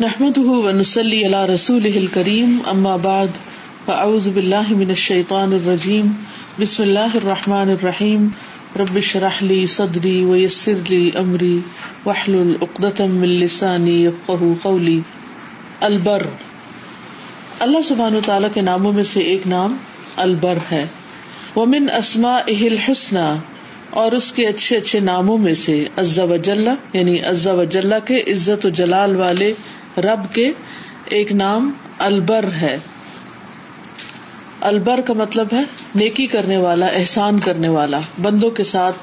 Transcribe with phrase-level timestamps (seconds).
[0.00, 3.36] نحمد ونسلی علی رسول کریم اما بعد
[3.84, 6.06] فاعوذ باللہ من الشیطان الرجیم
[6.58, 8.26] بسم اللہ الرحمن الرحیم
[8.78, 11.58] رب شرح لی صدری ویسر لی امری
[12.06, 15.00] وحلل اقدتم من لسانی یفقہ قولی
[15.80, 16.22] البر.
[17.66, 19.76] اللہ سبحانہ تعالیٰ کے ناموں میں سے ایک نام
[20.24, 20.84] البر ہے.
[21.56, 23.28] ومن اسمائه الحسنى،
[24.00, 28.66] اور اس کے اچھے اچھے ناموں میں سے عزا وجل یعنی عزا وجل کے عزت
[28.66, 29.52] و جلال والے
[29.98, 30.52] رب کے
[31.04, 32.78] ایک نام البر ہے۔
[34.60, 35.62] البر کا مطلب ہے
[35.94, 38.96] نیکی کرنے والا، احسان کرنے والا، بندوں کے ساتھ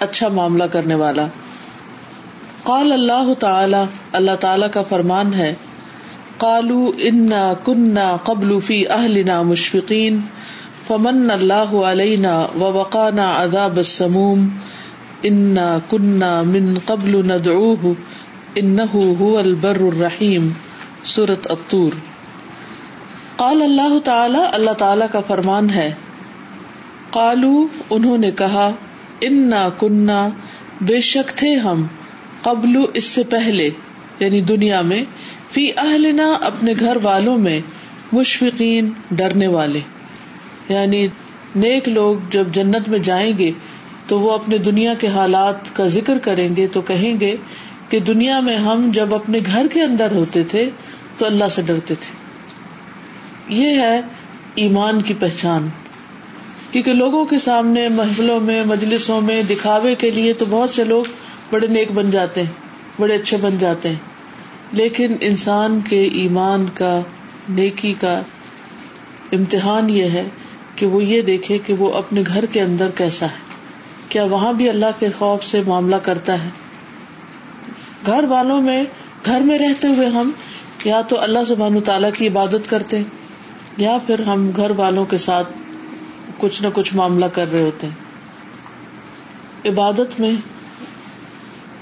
[0.00, 1.26] اچھا معاملہ کرنے والا۔
[2.62, 5.54] قال اللہ تعالی اللہ تعالی کا فرمان ہے
[6.36, 10.20] کالو انا کنہ قبل فی اہلنا مشفقین،
[10.86, 14.48] فمن اللہ علینا و وقانا عذاب السموم،
[15.22, 17.92] انا کنہ من قبل ندعوه
[18.64, 20.50] هو البر الرحیم،
[21.04, 21.90] سورت الطور۔
[23.36, 25.94] قال اللہ تعالی اللہ تعالی کا فرمان ہے،
[27.10, 28.70] قالو، انہوں نے کہا،
[29.20, 30.28] انا کنہ
[30.80, 31.86] بے شک تھے ہم،
[32.42, 33.70] قبل اس سے پہلے
[34.20, 35.04] یعنی دنیا میں،
[35.52, 37.60] فی اہلنا، اپنے گھر والوں میں،
[38.12, 39.80] مشفقین، ڈرنے والے۔
[40.68, 41.08] یعنی
[41.56, 43.52] نیک لوگ جب جنت میں جائیں گے،
[44.06, 47.36] تو وہ اپنے دنیا کے حالات کا ذکر کریں گے، تو کہیں گے
[47.88, 50.70] کہ دنیا میں ہم جب اپنے گھر کے اندر ہوتے تھے
[51.18, 52.26] تو اللہ سے ڈرتے تھے۔
[53.54, 54.00] یہ ہے
[54.54, 55.68] ایمان کی پہچان۔
[56.70, 61.04] کیونکہ لوگوں کے سامنے محفلوں میں، مجلسوں میں دکھاوے کے لیے تو بہت سے لوگ
[61.50, 62.50] بڑے نیک بن جاتے ہیں،
[63.00, 64.16] بڑے اچھے بن جاتے ہیں۔
[64.72, 67.00] لیکن انسان کے ایمان کا،
[67.48, 68.22] نیکی کا
[69.32, 70.24] امتحان یہ ہے
[70.76, 73.56] کہ وہ یہ دیکھے کہ وہ اپنے گھر کے اندر کیسا ہے۔
[74.08, 76.48] کیا وہاں بھی اللہ کے خوف سے معاملہ کرتا ہے؟
[78.06, 78.84] گھر والوں میں،
[79.26, 80.30] گھر میں رہتے ہوئے ہم
[80.84, 83.02] یا تو اللہ سبحان تعالیٰ کی عبادت کرتے
[83.76, 85.48] یا پھر ہم گھر والوں کے ساتھ
[86.38, 88.06] کچھ نہ کچھ معاملہ کر رہے ہوتے۔ ہیں
[89.68, 90.32] عبادت میں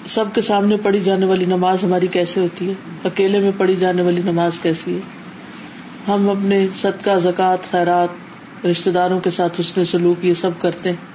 [0.06, 2.74] سب کے سامنے پڑھی جانے والی نماز ہماری کیسے ہوتی ہے؟
[3.04, 5.00] اکیلے میں پڑھی جانے والی نماز کیسی ہے؟
[6.08, 8.08] ہم اپنے صدقہ، زکوٰۃ، خیرات
[8.66, 11.13] رشتے داروں کے ساتھ حسن سلوک یہ سب کرتے ہیں۔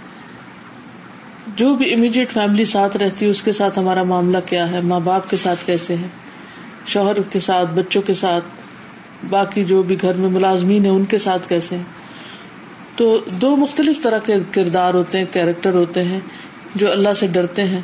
[1.55, 4.99] جو بھی امیڈیٹ فیملی ساتھ رہتی ہے، اس کے ساتھ ہمارا معاملہ کیا ہے؟ ماں
[4.99, 6.07] باپ کے ساتھ کیسے ہے
[6.87, 8.43] شوہر کے ساتھ، بچوں کے ساتھ،
[9.29, 11.83] باقی جو بھی گھر میں ملازمین ہیں، ان کے ساتھ کیسے ہیں؟
[12.95, 16.19] تو دو مختلف طرح کے کردار ہوتے ہیں کیریکٹر ہوتے ہیں،
[16.75, 17.81] جو اللہ سے ڈرتے ہیں۔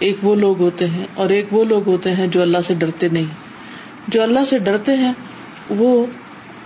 [0.00, 3.08] ایک وہ لوگ ہوتے ہیں اور ایک وہ لوگ ہوتے ہیں جو اللہ سے ڈرتے
[3.12, 3.24] نہیں۔
[4.08, 5.12] جو اللہ سے ڈرتے ہیں،
[5.70, 6.06] وہ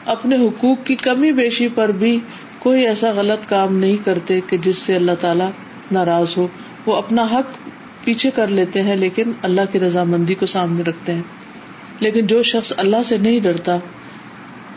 [0.05, 2.21] اپنے حقوق کی کمی بیشی پر بھی
[2.59, 5.45] کوئی ایسا غلط کام نہیں کرتے کہ جس سے اللہ تعالی
[5.93, 6.47] ناراض ہو،
[6.87, 7.69] وہ اپنا حق
[8.05, 11.23] پیچھے کر لیتے ہیں، لیکن اللہ کی رضامندی کو سامنے رکھتے ہیں۔
[12.01, 13.79] لیکن جو شخص اللہ سے نہیں ڈرتا،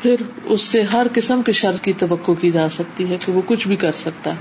[0.02, 3.42] پھر اس سے ہر قسم کے شر کی توقع کی جا سکتی ہے کہ وہ
[3.46, 4.36] کچھ بھی کر سکتا ہے۔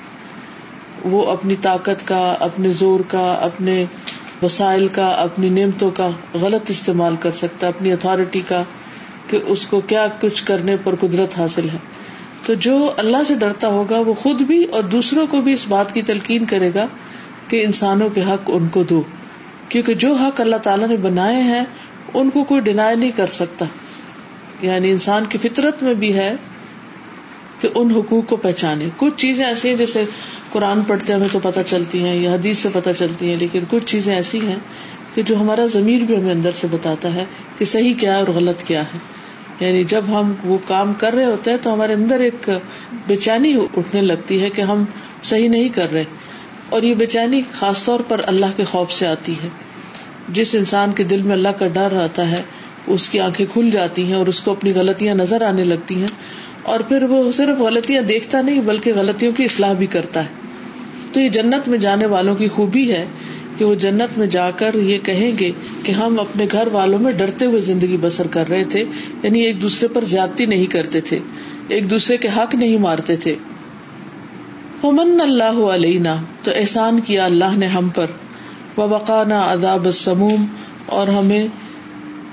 [1.04, 3.84] وہ اپنی طاقت کا، اپنے زور کا، اپنے
[4.42, 8.62] وسائل کا، اپنی نعمتوں کا غلط استعمال کر سکتا ہے، اپنی اتارٹی کا،
[9.26, 11.78] کہ اس کو کیا کچھ کرنے پر قدرت حاصل ہے۔
[12.48, 15.94] تو جو اللہ سے ڈرتا ہوگا وہ خود بھی اور دوسروں کو بھی اس بات
[15.94, 16.86] کی تلقین کرے گا
[17.48, 19.03] کہ انسانوں کے حق ان کو دو۔
[19.69, 21.64] کیونکہ جو حق اللہ تعالیٰ نے بنائے ہیں،
[22.14, 23.64] ان کو کوئی ڈینائی نہیں کر سکتا۔
[24.62, 26.34] یعنی انسان کی فطرت میں بھی ہے
[27.60, 30.04] کہ ان حقوق کو پہچانے۔ کچھ چیزیں ایسی ہیں جیسے
[30.53, 33.86] قرآن پڑھتے ہمیں تو پتہ چلتی ہیں یا حدیث سے پتہ چلتی ہیں، لیکن کچھ
[33.86, 34.59] چیزیں ایسی ہیں
[35.15, 37.25] کہ جو ہمارا ضمیر بھی ہمیں اندر سے بتاتا ہے
[37.59, 39.17] کہ صحیح کیا ہے اور غلط کیا ہے۔
[39.60, 42.50] یعنی جب ہم وہ کام کر رہے ہوتے ہیں تو ہمارے اندر ایک
[43.06, 44.84] بے چینی اٹھنے لگتی ہے کہ ہم
[45.22, 46.04] صحیح نہیں کر رہے۔
[46.69, 49.48] اور یہ بے چینی خاص طور پر اللہ کے خوف سے آتی ہے۔
[50.28, 52.42] جس انسان کے دل میں اللہ کا ڈر آتا ہے،
[52.86, 56.08] اس کی آنکھیں کھل جاتی ہیں اور اس کو اپنی غلطیاں نظر آنے لگتی ہیں۔
[56.62, 60.48] اور پھر وہ صرف غلطیاں دیکھتا نہیں، بلکہ غلطیوں کی اصلاح بھی کرتا ہے۔
[61.12, 63.04] تو یہ جنت میں جانے والوں کی خوبی ہے
[63.58, 65.52] کہ وہ جنت میں جا کر یہ کہیں گے
[65.82, 68.84] کہ ہم اپنے گھر والوں میں ڈرتے ہوئے زندگی بسر کر رہے تھے
[69.22, 71.18] یعنی ایک دوسرے پر زیادتی نہیں کرتے تھے،
[71.68, 73.36] ایک دوسرے کے حق نہیں مارتے تھے۔
[74.84, 78.06] من اللہ علینا تو احسان کیا اللہ نے ہم پر۔
[78.77, 80.47] وقانا عذاب سموم
[80.86, 81.47] اور ہمیں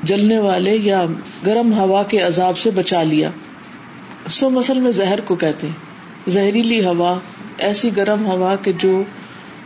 [0.03, 1.05] جلنے والے یا
[1.45, 3.29] گرم ہوا کے عذاب سے بچا لیا۔
[4.29, 5.67] سو مسل میں زہر کو کہتے
[6.27, 7.19] زہریلی ہوا،
[7.57, 9.03] ایسی گرم ہوا کہ جو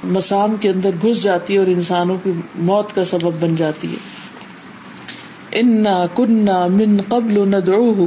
[0.04, 3.98] مسام کے اندر گھس جاتی ہے اور انسانوں کی موت کا سبب بن جاتی ہے۔
[5.60, 8.06] انا کنہ من قبل ندعوه۔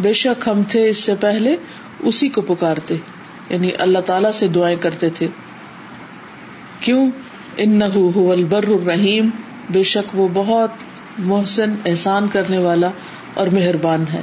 [0.00, 1.56] بے شک ہم تھے اس سے پہلے،
[2.00, 2.96] اسی کو پکارتے۔
[3.50, 5.28] یعنی اللہ تعالی سے دعائیں کرتے تھے۔
[6.80, 7.10] کیوں؟
[7.56, 9.28] ان البر الرحیم
[9.70, 10.70] بے شک وہ بہت
[11.18, 12.90] محسن احسان کرنے والا
[13.34, 14.22] اور مہربان ہے۔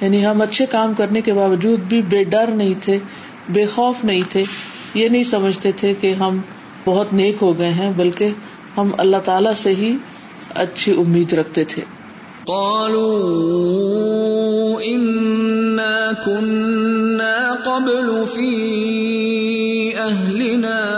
[0.00, 2.98] یعنی ہم اچھے کام کرنے کے باوجود بھی بے ڈر نہیں تھے،
[3.48, 4.44] بے خوف نہیں تھے۔
[4.96, 6.38] یہ نہیں سمجھتے تھے کہ ہم
[6.84, 8.28] بہت نیک ہو گئے ہیں، بلکہ
[8.76, 9.96] ہم اللہ تعالی سے ہی
[10.54, 11.82] اچھی امید رکھتے تھے۔
[12.46, 13.26] قالوا
[16.26, 18.76] كنا قبل في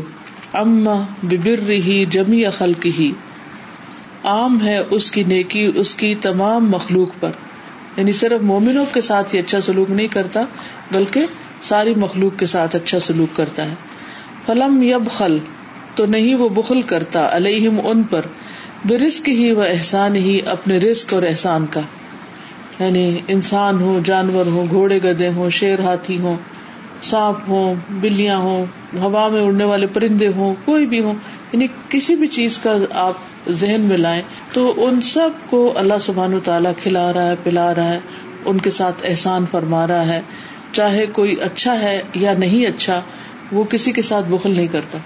[0.54, 3.12] اما ببر ہی جمی خلق ہی
[4.24, 7.32] عام ہے اس کی نیکی، اس کی تمام مخلوق پر۔
[7.98, 10.42] یعنی صرف مومنوں کے ساتھ ہی اچھا سلوک نہیں کرتا،
[10.92, 11.22] بلکہ
[11.62, 13.76] ساری مخلوق کے ساتھ اچھا سلوک کرتا ہے۔
[14.46, 15.38] فلم یب خل
[15.96, 18.22] تو نہیں وہ بخل کرتا، علیہم ان پر۔
[18.86, 21.82] برسک ہی و احسان ہی اپنے رسک اور احسان کا۔
[22.80, 26.36] یعنی انسان ہو جانور ہو گھوڑے گدے ہوں، شیر ہاتھی ہوں،
[27.02, 28.66] سانپ ہوں، بلیاں ہوں،
[29.00, 31.14] ہوا میں اڑنے والے پرندے ہوں، کوئی بھی ہوں
[31.52, 33.14] یعنی کسی بھی چیز کا آپ
[33.50, 34.22] ذہن میں لائیں
[34.54, 38.00] تو ان سب کو اللہ سبحان تعالیٰ کھلا رہا ہے، پلا رہا ہے،
[38.46, 40.22] ان کے ساتھ احسان فرما رہا ہے۔
[40.72, 43.02] چاہے کوئی اچھا ہے یا نہیں اچھا
[43.52, 44.98] وہ کسی کے ساتھ بخل نہیں کرتا۔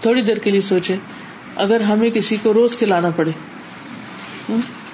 [0.00, 0.96] تھوڑی دیر کے لیے سوچے
[1.56, 3.30] اگر ہمیں کسی کو روز کھلانا پڑے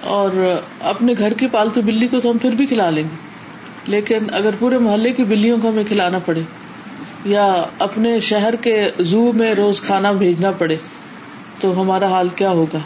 [0.01, 3.31] اور اپنے گھر کی پالتو بلی کو تو ہم پھر بھی کھلا لیں گے۔
[3.87, 6.41] لیکن اگر پورے محلے کی بلیوں کو ہمیں کھلانا پڑے،
[7.25, 10.77] یا اپنے شہر کے زو میں روز کھانا بھیجنا پڑے،
[11.61, 12.79] تو ہمارا حال کیا ہوگا؟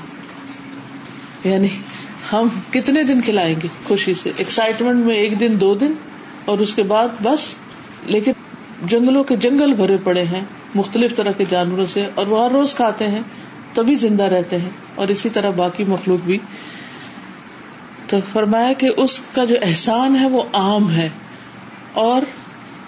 [1.45, 1.69] یعنی
[2.33, 5.93] ہم کتنے دن کھلائیں گے خوشی سے؟ ایکسائٹمنٹ میں ایک دن، دو دن،
[6.45, 7.55] اور اس کے بعد بس۔
[8.07, 8.33] لیکن
[8.87, 10.41] جنگلوں کے جنگل بھرے پڑے ہیں،
[10.75, 13.21] مختلف طرح کے جانوروں سے، اور وہ ہر روز کھاتے ہیں۔
[13.75, 16.39] تبھی زندہ رہتے ہیں اور اسی طرح باقی مخلوق بھی۔
[18.07, 21.09] تو فرمایا کہ اس کا جو احسان ہے وہ عام ہے
[21.93, 22.23] اور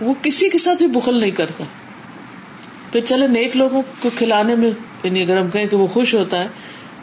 [0.00, 1.64] وہ کسی کے ساتھ بھی بخل نہیں کرتا۔
[2.92, 4.70] پھر چلے نیک لوگوں کو کھلانے میں
[5.02, 6.48] یعنی اگر ہم کہیں کہ وہ خوش ہوتا ہے،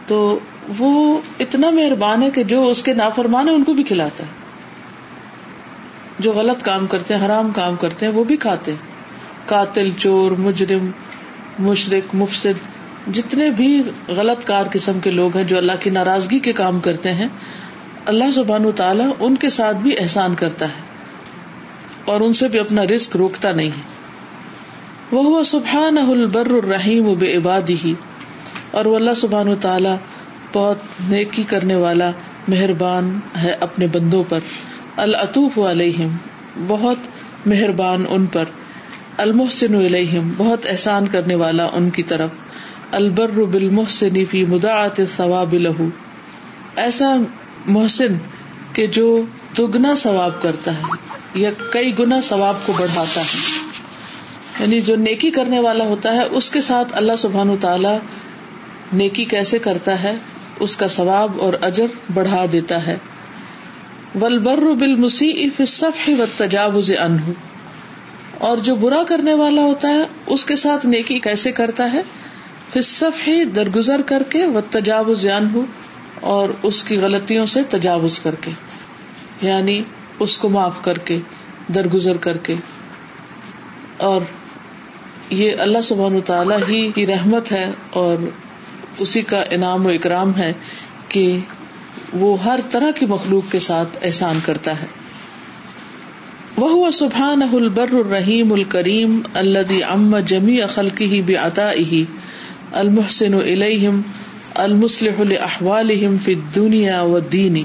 [0.07, 0.39] تو
[0.77, 4.29] وہ اتنا مہربان ہے کہ جو اس کے نافرمان ہے ان کو بھی کھلاتا ہے۔
[6.19, 8.93] جو غلط کام کرتے ہیں، حرام کام کرتے ہیں، وہ بھی کھاتے ہیں۔
[9.45, 10.91] قاتل، چور، مجرم
[11.59, 12.72] مشرق مفسد
[13.11, 17.13] جتنے بھی غلط کار قسم کے لوگ ہیں جو اللہ کی ناراضگی کے کام کرتے
[17.13, 17.27] ہیں،
[18.05, 20.81] اللہ زبان تعالیٰ ان کے ساتھ بھی احسان کرتا ہے
[22.05, 23.81] اور ان سے بھی اپنا رسک روکتا نہیں ہے۔
[25.11, 27.93] وہ سبحان البر الرحیم و بے عبادی ہی
[28.71, 29.95] اور وہ اللہ سبحان تعالیٰ
[30.53, 30.77] بہت
[31.09, 32.11] نیکی کرنے والا،
[32.47, 34.39] مہربان ہے اپنے بندوں پر۔
[34.97, 36.15] العطوف علیہم،
[36.67, 36.97] بہت
[37.45, 38.45] مہربان ان پر۔
[39.17, 42.29] المحسن علیہم، بہت احسان کرنے والا ان کی طرف۔
[42.93, 45.87] البر بالمحسن فی مداعت ثواب لہو
[46.75, 47.15] ایسا
[47.65, 48.17] محسن
[48.73, 49.21] کہ جو
[49.57, 50.97] دگنا ثواب کرتا ہے
[51.35, 53.39] یا کئی گنا ثواب کو بڑھاتا ہے.
[54.59, 57.97] یعنی جو نیکی کرنے والا ہوتا ہے، اس کے ساتھ اللہ سبحان تعالی
[58.93, 60.15] نیکی کیسے کرتا ہے؟
[60.59, 62.97] اس کا ثواب اور اجر بڑھا دیتا ہے.
[64.21, 65.61] ولبر بل مسیح
[66.07, 67.31] و تجاوز انہ
[68.37, 72.01] اور جو برا کرنے والا ہوتا ہے، اس کے ساتھ نیکی کیسے کرتا ہے؟
[72.73, 75.59] فصف ہی درگزر کر کے و تجاوز انہ
[76.21, 78.51] اور اس کی غلطیوں سے تجاوز کر کے
[79.41, 79.81] یعنی
[80.19, 81.17] اس کو معاف کر کے،
[81.75, 82.55] درگزر کر کے۔
[83.97, 84.21] اور
[85.29, 88.17] یہ اللہ سبحان تعالی ہی کی رحمت ہے اور
[88.97, 90.53] اسی کا انعام و اکرام ہے
[91.09, 91.39] کہ
[92.13, 94.87] وہ ہر طرح کی مخلوق کے ساتھ احسان کرتا ہے۔
[96.57, 101.69] وہ سبحان البر الرحیم الکریم اللہ ام جمی خلقی ہی بے عطا
[102.73, 104.01] المحسن الہم
[104.55, 107.63] المسلح احوالہم فی الدنیا و دینی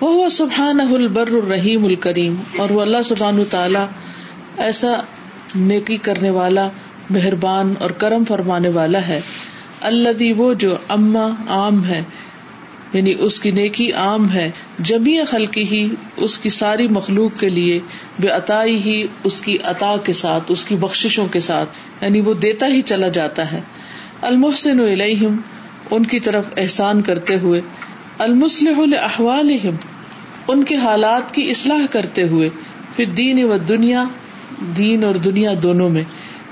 [0.00, 3.84] وہ سبحان البر الرحیم الکریم، اور وہ اللہ سبحان تعالی
[4.58, 4.92] ایسا
[5.56, 6.68] نیکی کرنے والا،
[7.10, 9.20] مہربان اور کرم فرمانے والا ہے۔
[9.82, 12.02] اللہ وہ جو اما عام ہے
[12.92, 15.86] یعنی اس کی نیکی عام ہے جمی خلقی ہی
[16.16, 17.78] اس کی ساری مخلوق کے لیے،
[18.20, 22.34] بے عطائی ہی اس کی عطا کے ساتھ، اس کی بخشوں کے ساتھ یعنی وہ
[22.42, 23.60] دیتا ہی چلا جاتا ہے۔
[24.22, 25.36] المحسن علیہم
[25.90, 27.60] ان کی طرف احسان کرتے ہوئے
[28.18, 29.56] المسلح احوال
[30.48, 32.48] ان کے حالات کی اصلاح کرتے ہوئے
[32.96, 34.04] پھر دین و دنیا،
[34.76, 36.02] دین اور دنیا دونوں میں۔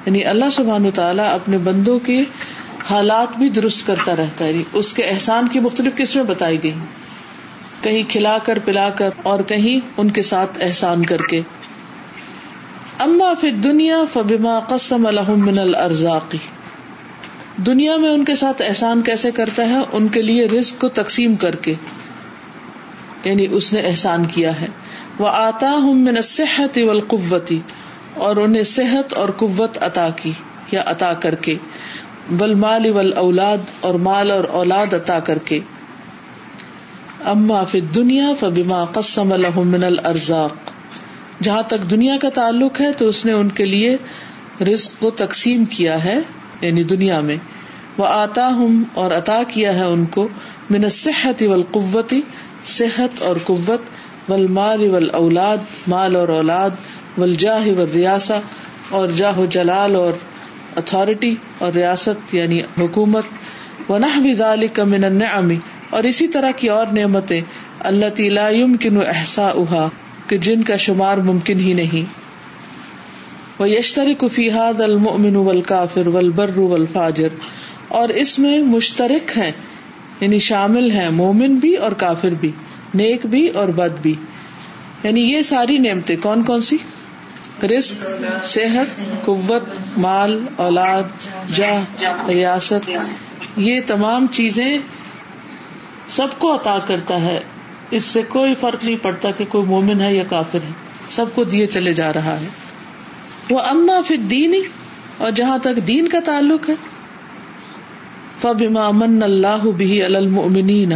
[0.06, 2.25] یعنی اللہ سبحان تعالیٰ اپنے بندوں کے
[2.90, 6.73] حالات بھی درست کرتا رہتا ہے۔ یعنی اس کے احسان کی مختلف قسمیں بتائی گئی۔
[7.83, 11.40] کہیں کھلا کر، پلا کر اور کہیں ان کے ساتھ احسان کر کے۔
[12.99, 16.38] اما پھر دنیا فبما قسم الحم من الرزاقی
[17.56, 21.34] دنیا میں ان کے ساتھ احسان کیسے کرتا ہے؟ ان کے لیے رزق کو تقسیم
[21.34, 21.75] کر کے
[23.25, 24.66] یعنی اس نے احسان کیا ہے۔
[25.18, 27.61] وہ آتا ہوں من صحت والقوتی
[28.14, 30.32] اور انہیں صحت اور قوت عطا کی
[30.70, 31.54] یا عطا کر کے۔
[32.30, 35.61] بل مال اول اولاد اور مال اور اولاد عطا کر کے۔
[37.25, 40.54] اما فی دنیا فبما قسم لهم من الارزاق
[41.42, 43.96] جہاں تک دنیا کا تعلق ہے، تو اس نے ان کے لیے
[44.61, 46.18] رزق کو تقسیم کیا ہے۔
[46.64, 47.37] یعنی دنیا میں
[47.99, 50.28] وہ آتا ہوں اور عطا کیا ہے ان کو
[50.71, 52.21] من صحت والقوتی
[52.64, 53.80] صحت اور قوت
[54.30, 55.56] ول مال ول اولاد
[55.88, 56.71] مال اور اولاد
[57.18, 58.33] ول جاہ و
[58.88, 60.12] اور جاہ و جلال اور
[60.76, 63.25] اتارٹی اور ریاست یعنی حکومت
[63.88, 65.52] و نہ کا من النعم۔
[65.90, 67.40] اور اسی طرح کی اور نعمتیں
[67.80, 69.88] اللہ تعالی يمكن احسا احا
[70.26, 72.04] کہ جن کا شمار ممکن ہی نہیں۔
[73.58, 77.28] وہ یشتری کفیحاد المن ول کافر ول فاجر
[77.88, 79.52] اور اس میں مشترک ہے
[80.20, 82.50] یعنی شامل ہے مومن بھی اور کافر بھی،
[82.94, 84.14] نیک بھی اور بد بھی۔
[85.02, 86.76] یعنی یہ ساری نعمتیں کون کون سی؟
[87.62, 88.06] رزق،
[88.44, 89.62] صحت، قوت،
[89.99, 91.02] مال، اولاد
[91.54, 91.80] جا
[92.28, 92.90] ریاست۔
[93.56, 94.78] یہ تمام چیزیں
[96.08, 97.40] سب کو عطا کرتا ہے۔
[97.90, 100.73] اس سے کوئی فرق نہیں پڑتا کہ کوئی مومن ہے یا کافر ہے۔
[101.11, 102.46] سب کو دیے چلے جا رہا ہے۔
[103.50, 104.60] وہ اما پھر دینی
[105.18, 106.74] اور جہاں تک دین کا تعلق ہے،
[108.40, 110.92] فبما من اللہ بھی المؤمنین۔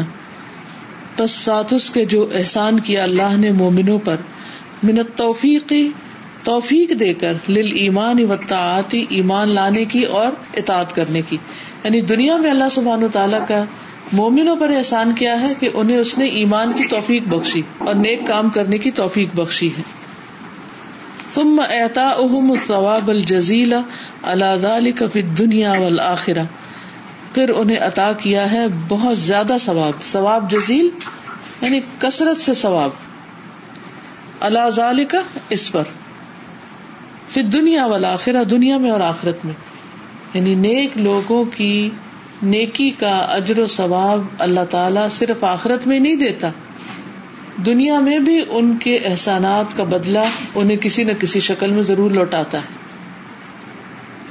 [1.18, 4.16] بس ساتھ اس کے جو احسان کیا اللہ نے مومنوں پر
[4.82, 5.88] منت توفیقی
[6.42, 11.36] توفیق دے کر لل ایمان و تعاتی ایمان لانے کی اور اطاعت کرنے کی۔
[11.84, 13.64] یعنی دنیا میں اللہ سبحان و تعالیٰ کا
[14.12, 18.26] مومنوں پر احسان کیا ہے کہ انہیں اس نے ایمان کی توفیق بخشی اور نیک
[18.26, 19.97] کام کرنے کی توفیق بخشی ہے۔
[21.38, 22.14] ثم اعتا
[22.66, 23.74] ثواب الجزیل
[24.22, 26.42] اللہ ذلك فی الدنیا والآخرہ۔
[27.34, 30.88] پھر انہیں عطا کیا ہے بہت زیادہ ثواب ثواب جزیل
[31.62, 32.90] یعنی کثرت سے ثواب۔
[34.40, 35.18] اللہ ذالی کا
[35.48, 35.82] اس پر۔
[37.28, 39.54] پھر دنیا والا آخرا دنیا میں اور آخرت میں۔
[40.34, 41.90] یعنی نیک لوگوں کی
[42.42, 46.50] نیکی کا اجر و ثواب اللہ تعالی صرف آخرت میں نہیں دیتا
[47.66, 50.24] دنیا میں بھی ان کے احسانات کا بدلا
[50.54, 52.66] انہیں کسی نہ کسی شکل میں ضرور لوٹاتا ہے۔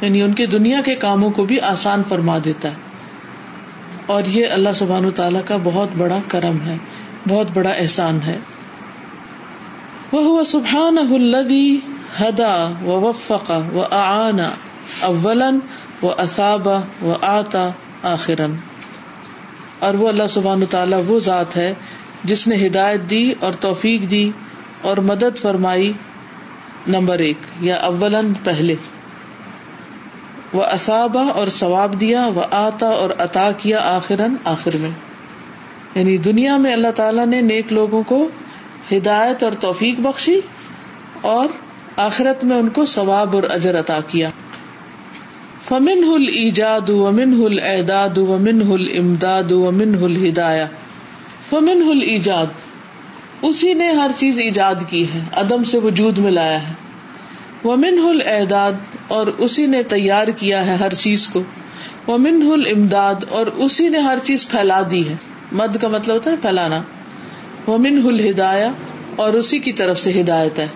[0.02, 2.74] یعنی ان کے دنیا کے کاموں کو بھی آسان فرما دیتا ہے۔
[4.06, 6.78] اور یہ اللہ سبحان تعالیٰ کا بہت بڑا کرم ہے،
[7.28, 8.38] بہت بڑا احسان ہے۔
[10.12, 11.80] وہ سبحان الدی
[12.22, 14.52] ہدا و وفق و آنا
[15.00, 15.60] اولن
[16.04, 17.70] و اصابہ و آتا
[18.04, 18.56] آخرن
[19.80, 21.74] اور وہ اللہ سبحان تعالیٰ وہ ذات ہے
[22.28, 24.32] جس نے ہدایت دی اور توفیق دی
[24.82, 25.94] اور مدد فرمائی،
[26.88, 28.76] نمبر ایک، یا اولن پہلے۔
[30.54, 34.90] وہ اصابہ اور ثواب دیا، وہ آتا اور عطا کیا آخرن آخر میں۔
[35.96, 38.30] یعنی دنیا میں اللہ تعالیٰ نے نیک لوگوں کو
[38.92, 40.40] ہدایت اور توفیق بخشی
[41.22, 41.48] اور
[41.98, 44.30] آخرت میں ان کو ثواب اور اجر عطا کیا۔
[45.68, 50.68] فمن ہل ایجاد ومن ہل اعداد ومن ہل امداد ومن ہل ہدایا
[51.50, 52.46] فمن ہل ایجاد
[53.42, 56.74] اسی نے ہر چیز ایجاد کی ہے، عدم سے وجود میں لایا ہے۔
[57.64, 58.72] ومن ہل اعداد
[59.08, 61.44] اور اسی نے تیار کیا ہے ہر چیز کو۔
[62.08, 65.16] وہ من ہل امداد اور اسی نے ہر چیز پھیلا دی ہے۔
[65.52, 66.82] مد کا مطلب ہوتا ہے پھیلانا۔
[67.68, 68.72] وہ من ہل ہدایا
[69.16, 70.68] اور اسی کی طرف سے ہدایت ہے۔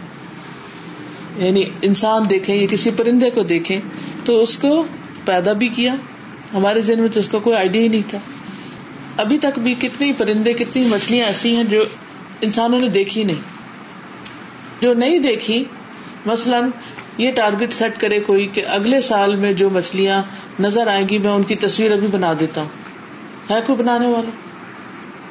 [1.38, 3.80] یعنی انسان دیکھے یا کسی پرندے کو دیکھے
[4.26, 4.84] تو اس کو
[5.26, 5.96] پیدا بھی کیا۔
[6.54, 8.18] ہمارے ذہن میں تو اس کا کوئی آئیڈیا ہی نہیں تھا۔
[9.18, 11.84] ابھی تک بھی کتنی پرندے، کتنی مچھلیاں ایسی ہیں جو
[12.42, 13.42] انسانوں نے دیکھی نہیں۔
[14.82, 15.64] جو نہیں دیکھی،
[16.26, 16.70] مثلاً
[17.18, 20.24] یہ ٹارگیٹ سیٹ کرے کوئی کہ اگلے سال میں جو مچھلیاں
[20.60, 22.70] نظر آئیں گی، میں ان کی تصویر ابھی بنا دیتا ہوں۔
[23.50, 24.30] ہے کوئی بنانے والا؟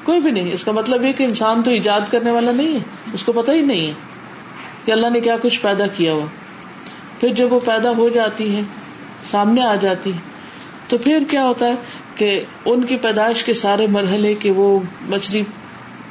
[0.04, 2.78] کوئی بھی نہیں۔ اس کا مطلب یہ کہ انسان تو ایجاد کرنے والا نہیں ہے۔
[3.12, 3.92] اس کو پتا ہی نہیں ہے
[4.84, 6.26] کہ اللہ نے کیا کچھ پیدا کیا ہوا۔
[7.20, 8.60] پھر جب وہ پیدا ہو جاتی ہے
[9.30, 10.18] سامنے آ جاتی ہے
[10.88, 11.74] تو پھر کیا ہوتا ہے؟
[12.20, 15.42] کہ ان کی پیدائش کے سارے مرحلے کہ وہ مچھلی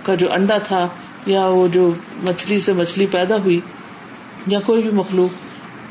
[0.04, 0.88] کا جو انڈا تھا
[1.26, 1.92] یا وہ جو
[2.24, 3.60] مچھلی سے مچھلی پیدا ہوئی
[4.48, 5.30] یا کوئی بھی مخلوق،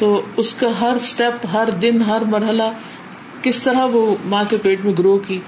[0.01, 2.63] تو اس کا ہر اسٹیپ ہر دن، ہر مرحلہ
[3.43, 5.39] کس طرح وہ ماں کے پیٹ میں گرو کی،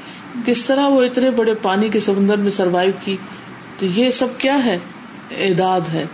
[0.47, 3.17] کس طرح وہ اتنے بڑے پانی کے سمندر میں سروائو کی،
[3.79, 4.79] تو یہ سب کیا ہے؟
[5.31, 6.05] اعداد ہے۔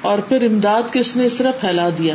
[0.00, 2.14] اور پھر امداد کس نے اس طرح پھیلا دیا۔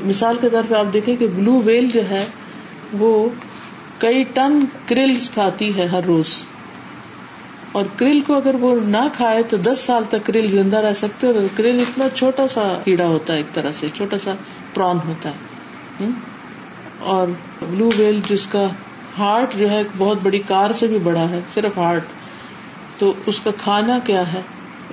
[0.00, 2.26] مثال کے طور پہ آپ دیکھیں کہ بلو ویل جو ہے
[2.92, 3.28] وہ
[3.98, 6.42] کئی ٹن کرل کھاتی ہے ہر روز۔
[7.72, 11.26] اور کرل کو اگر وہ نہ کھائے تو دس سال تک کرل زندہ رہ سکتے
[11.26, 14.34] اور کرل اتنا چھوٹا سا کیڑا ہوتا ہے ایک طرح سے، چھوٹا سا
[14.74, 16.06] پران ہوتا ہے۔
[16.98, 17.28] اور
[17.62, 18.64] بلو ویل جس کا
[19.18, 22.04] ہارٹ جو ہے بہت بڑی کار سے بھی بڑا ہے، صرف ہارٹ۔
[22.98, 24.40] تو اس کا کھانا کیا ہے؟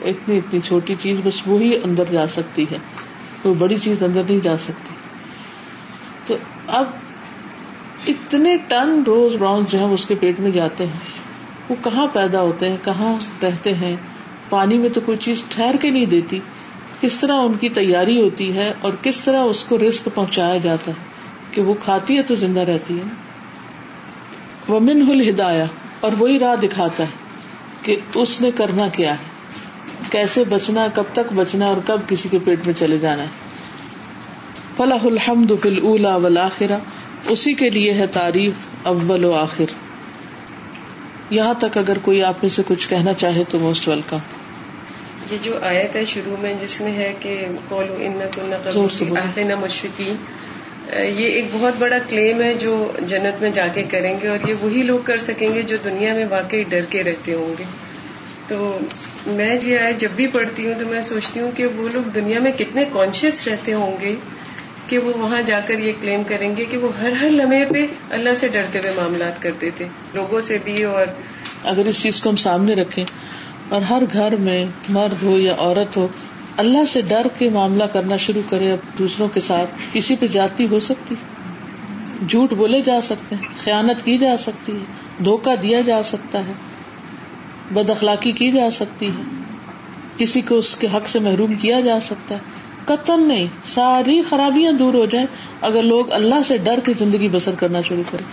[0.06, 2.78] اتنی اتنی چھوٹی چیز بس وہی اندر جا سکتی ہے۔
[3.42, 4.96] کوئی بڑی چیز اندر نہیں جا سکتی۔
[6.26, 6.36] تو
[6.68, 6.86] اب
[8.08, 11.00] اتنے ٹن روز براؤن جو ہے اس کے پیٹ میں جاتے ہیں۔
[11.70, 13.96] وہ کہاں پیدا ہوتے ہیں؟ کہاں رہتے ہیں؟
[14.50, 16.40] پانی میں تو کوئی چیز ٹھہر کے نہیں دیتی۔
[17.02, 20.92] کس طرح ان کی تیاری ہوتی ہے اور کس طرح اس کو رسک پہنچایا جاتا
[20.92, 20.96] ہے؟
[21.52, 23.04] کہ وہ کھاتی ہے تو زندہ رہتی ہے۔
[24.68, 25.66] وہ من ہل ہدایا
[26.00, 27.10] اور وہی راہ دکھاتا ہے
[27.82, 29.36] کہ اس نے کرنا کیا ہے۔
[30.12, 33.28] کیسے بچنا کب تک بچنا اور کب کسی کے پیٹ میں چلے جانا ہے؟
[34.78, 36.78] فلاح الحمد فل اولا ولاخرا
[37.27, 38.53] اسی کے لیے ہے تعریف
[38.84, 39.65] اول و آخر۔
[41.29, 44.17] یہاں تک اگر کوئی آپ میں سے کچھ کہنا چاہے تو موسٹ ویلکم
[45.32, 50.13] یہ جو آیت ہے شروع میں جس میں ہے کہ کولو ان مشفقی
[50.94, 54.53] یہ ایک بہت بڑا کلیم ہے جو جنت میں جا کے کریں گے اور یہ
[54.62, 57.63] وہی لوگ کر سکیں گے جو دنیا میں واقعی ڈر کے رہتے ہوں گے۔
[58.48, 58.77] تو
[59.27, 62.39] میں یہ آئے جب بھی پڑھتی ہوں تو میں سوچتی ہوں کہ وہ لوگ دنیا
[62.39, 64.15] میں کتنے کانشیس رہتے ہوں گے۔
[64.88, 67.86] کہ وہ وہاں جا کر یہ کلیم کریں گے کہ وہ ہر ہر لمحے پہ
[68.10, 71.06] اللہ سے ڈرتے ہوئے معاملات کرتے تھے، لوگوں سے بھی اور
[71.63, 73.06] اگر اس چیز کو ہم سامنے رکھیں
[73.70, 76.08] اور ہر گھر میں مرد ہو یا عورت ہو،
[76.58, 80.68] اللہ سے ڈر کے معاملہ کرنا شروع کرے، اب دوسروں کے ساتھ کسی پہ جاتی
[80.68, 81.15] ہو سکتی۔
[82.27, 86.51] جھوٹ بولے جا سکتے ہیں، خیانت کی جا سکتی ہے دھوکا دیا جا سکتا ہے،
[87.72, 89.24] بد اخلاقی کی جا سکتی ہے۔
[90.18, 94.72] کسی کو اس کے حق سے محروم کیا جا سکتا ہے۔ قتل نہیں، ساری خرابیاں
[94.72, 95.27] دور ہو جائیں
[95.62, 98.25] اگر لوگ اللہ سے ڈر کے زندگی بسر کرنا شروع کریں۔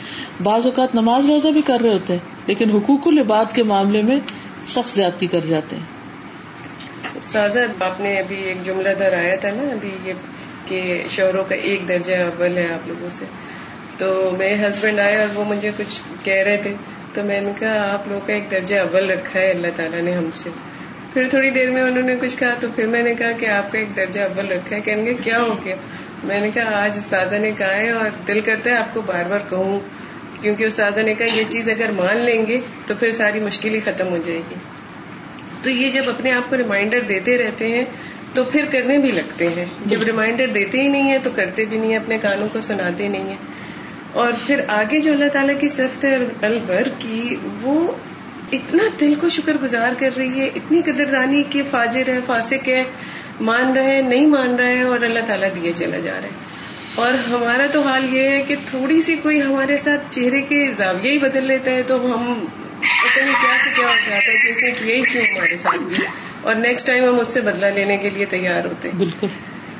[0.42, 4.20] بعض اوقات نماز روزہ بھی کر رہے ہوتے ہیں، لیکن حقوق العباد کے معاملے میں
[4.68, 6.02] سخت زیادتی کر جاتے ہیں۔
[7.20, 10.12] سازا آپ نے ابھی ایک جملہ در آیا تھا نا، ابھی یہ
[10.66, 13.24] کہ شوہروں کا ایک درجہ اول ہے آپ لوگوں سے۔
[13.98, 16.74] تو میرے ہسبینڈ آئے اور وہ مجھے کچھ کہہ رہے تھے،
[17.14, 20.12] تو میں نے کہا، آپ لوگوں کا ایک درجہ اول رکھا ہے اللہ تعالیٰ نے
[20.12, 20.50] ہم سے۔
[21.12, 23.72] پھر تھوڑی دیر میں انہوں نے کچھ کہا تو پھر میں نے کہا کہ آپ
[23.72, 25.76] کا ایک درجہ اول رکھا ہے۔ کہیں گے کیا ہو گیا؟
[26.24, 29.24] میں نے کہا آج استاذہ نے کہا ہے اور دل کرتا ہے آپ کو بار
[29.28, 29.80] بار کہوں
[30.42, 33.80] کیونکہ استاذہ نے کہا یہ چیز اگر مان لیں گے تو پھر ساری مشکل ہی
[33.80, 34.54] ختم ہو جائے گی۔
[35.62, 37.84] تو یہ جب اپنے آپ کو ریمائنڈر دیتے رہتے ہیں
[38.34, 41.78] تو پھر کرنے بھی لگتے ہیں۔ جب ریمائنڈر دیتے ہی نہیں ہے تو کرتے بھی
[41.78, 43.36] نہیں ہے اپنے کانوں کو سناتے نہیں ہیں۔
[44.12, 47.92] اور پھر آگے جو اللہ تعالیٰ کی صفت ہے البر کی وہ
[48.52, 52.82] اتنا دل کو شکر گزار کر رہی ہے اتنی قدردانی کہ فاجر ہے فاسق ہے
[53.40, 56.50] مان رہے ہیں نہیں مان رہے ہیں اور اللہ تعالیٰ دیے چلا جا رہا ہے
[56.94, 61.10] اور ہمارا تو حال یہ ہے کہ تھوڑی سی کوئی ہمارے ساتھ چہرے کے زاویہ
[61.10, 62.44] ہی بدل لیتا ہے تو ہم
[62.80, 65.56] پتہ نہیں کیا سے کیا ہو جاتا ہے کہ اس نے کیا ہی کیوں ہمارے
[65.56, 66.10] ساتھ کیا
[66.42, 69.26] اور نیکسٹ ٹائم ہم اس سے بدلا لینے کے لیے تیار ہوتے ہیں۔ بالکل۔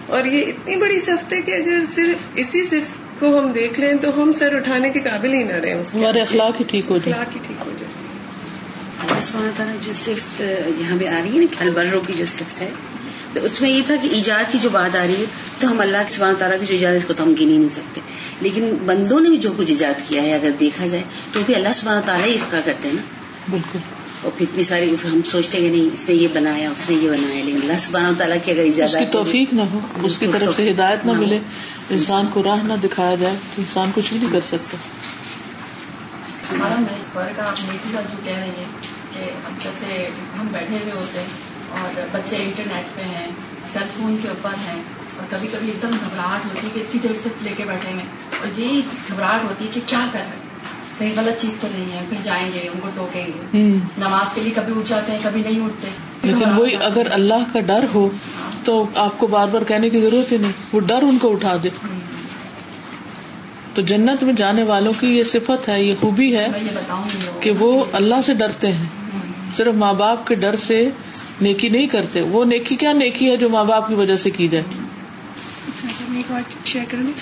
[0.07, 3.93] اور یہ اتنی بڑی صفت ہے کہ اگر صرف اسی صفت کو ہم دیکھ لیں
[4.01, 7.13] تو ہم سر اٹھانے کے قابل ہی نہ رہے ہمارے اخلاق ہی ٹھیک ہو جائے
[7.13, 8.02] اخلاق ہی ٹھیک ہو جائے
[9.03, 10.41] اللہ سبحانہ تعالیٰ جو صفت
[10.81, 12.71] یہاں پہ آ رہی ہے نا البروں کی جو صفت ہے۔
[13.33, 15.25] تو اس میں یہ تھا کہ ایجاد کی جو بات آ رہی ہے
[15.61, 17.69] تو ہم اللہ سبحانہ تعالیٰ کی جو ایجاد اس کو تو ہم گن ہی نہیں
[17.69, 18.01] سکتے۔
[18.41, 21.69] لیکن بندوں نے بھی جو کچھ ایجاد کیا ہے اگر دیکھا جائے تو بھی اللہ
[21.75, 23.03] سبحانہ تعالیٰ ہی اس کا کرتے ہیں نا۔
[23.51, 23.79] بالکل۔
[24.23, 26.97] اور پھر اتنی ساری ہم سوچتے ہیں کہ نہیں اس نے یہ بنایا اس نے
[26.97, 30.27] یہ بنایا لیکن اللہ سبحانہ تعالیٰ کی اگر اس کی توفیق نہ ہو اس کی
[30.33, 31.39] طرف سے ہدایت نہ ملے
[31.91, 34.77] انسان کو راہ نہ دکھایا جائے تو انسان کچھ نہیں کر سکتا۔
[38.11, 38.51] جو کہہ رہی
[39.59, 40.09] جیسے
[40.41, 43.27] ہم بیٹھے ہوئے ہوتے ہیں اور بچے انٹرنیٹ پہ ہیں
[43.73, 44.83] سیل فون کے اوپر ہیں
[45.17, 47.91] اور کبھی کبھی ایک دم گھبراہٹ ہوتی ہے کہ اتنی دیر سے لے کے بیٹھے
[47.91, 48.07] ہیں۔
[48.41, 50.41] اور یہی گھبراہٹ ہوتی ہے کہ کیا کر رہے ہیں
[50.99, 53.63] کہیں غلط چیز تو نہیں ہے پھر جائیں گے ان کو ٹوکیں گے۔
[53.99, 55.89] نماز کے لیے کبھی اٹھ جاتے ہیں کبھی نہیں اٹھتے۔
[56.23, 58.09] لیکن وہی اگر اللہ کا ڈر ہو
[58.65, 61.57] تو آپ کو بار بار کہنے کی ضرورت ہی نہیں وہ ڈر ان کو اٹھا
[61.63, 61.69] دے۔
[63.75, 66.49] تو جنت میں جانے والوں کی یہ صفت ہے یہ خوبی ہے
[67.41, 68.87] کہ وہ اللہ سے ڈرتے ہیں۔
[69.57, 70.89] صرف ماں باپ کے ڈر سے
[71.41, 74.49] نیکی نہیں کرتے۔ وہ نیکی کیا نیکی ہے جو ماں باپ کی وجہ سے کی
[74.49, 74.65] جائے؟
[76.13, 77.13] میں ایک بات شیئر کروں گی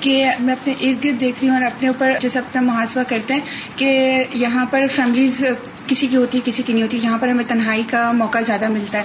[0.00, 3.34] کہ میں اپنے ارد گرد دیکھ رہی ہوں اور اپنے اوپر جیسے اپنا محاسبہ کرتے
[3.34, 3.40] ہیں
[3.76, 5.44] کہ یہاں پر فیملیز
[5.86, 8.68] کسی کی ہوتی ہے کسی کی نہیں ہوتی یہاں پر ہمیں تنہائی کا موقع زیادہ
[8.68, 9.02] ملتا ہے۔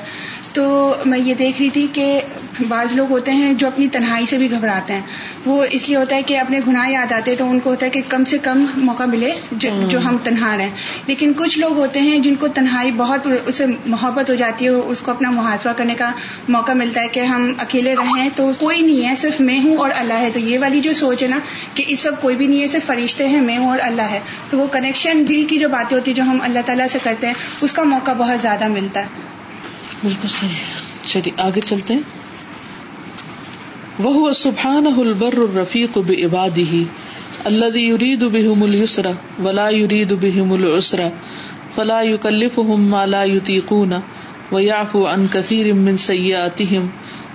[0.54, 2.22] تو میں یہ دیکھ رہی تھی کہ
[2.68, 5.02] بعض لوگ ہوتے ہیں جو اپنی تنہائی سے بھی گھبراتے ہیں۔
[5.46, 7.86] وہ اس لیے ہوتا ہے کہ اپنے گناہ یاد آتے ہیں تو ان کو ہوتا
[7.86, 9.32] ہے کہ کم سے کم موقع ملے
[9.88, 10.70] جو ہم تنہا رہیں۔
[11.08, 15.02] لیکن کچھ لوگ ہوتے ہیں جن کو تنہائی بہت اسے محبت ہو جاتی ہے اس
[15.02, 16.12] کو اپنا محاسبہ کرنے کا
[16.48, 19.90] موقع ملتا ہے کہ ہم اکیلے رہیں تو کوئی نہیں ہے صرف میں ہوں اور
[19.96, 21.40] اللہ ہے۔ تو یہ والی جو سوچ ہے نا
[21.74, 24.20] کہ اس وقت کوئی بھی نہیں ہے، صرف فرشتے ہیں، میں ہوں اور اللہ ہے۔
[24.50, 27.28] تو وہ کنیکشن دل کی جو باتیں ہوتی ہیں جو ہم اللہ تعالیٰ سے کرتے
[27.28, 29.06] ہیں، اس کا موقع بہت زیادہ ملتا ہے۔
[30.04, 32.02] بالکل صحیح۔ چلیے، آگے چلتے ہیں۔
[34.00, 36.82] وہ سبحان البر الرفیق بعباده
[37.44, 39.06] الذي يريد بهم اليسر
[39.44, 41.00] ولا يريد بهم العسر
[41.76, 43.94] فلا يكلفهم ما لا يطيقون
[44.52, 46.88] ويعفو عن كثير من سيئاتهم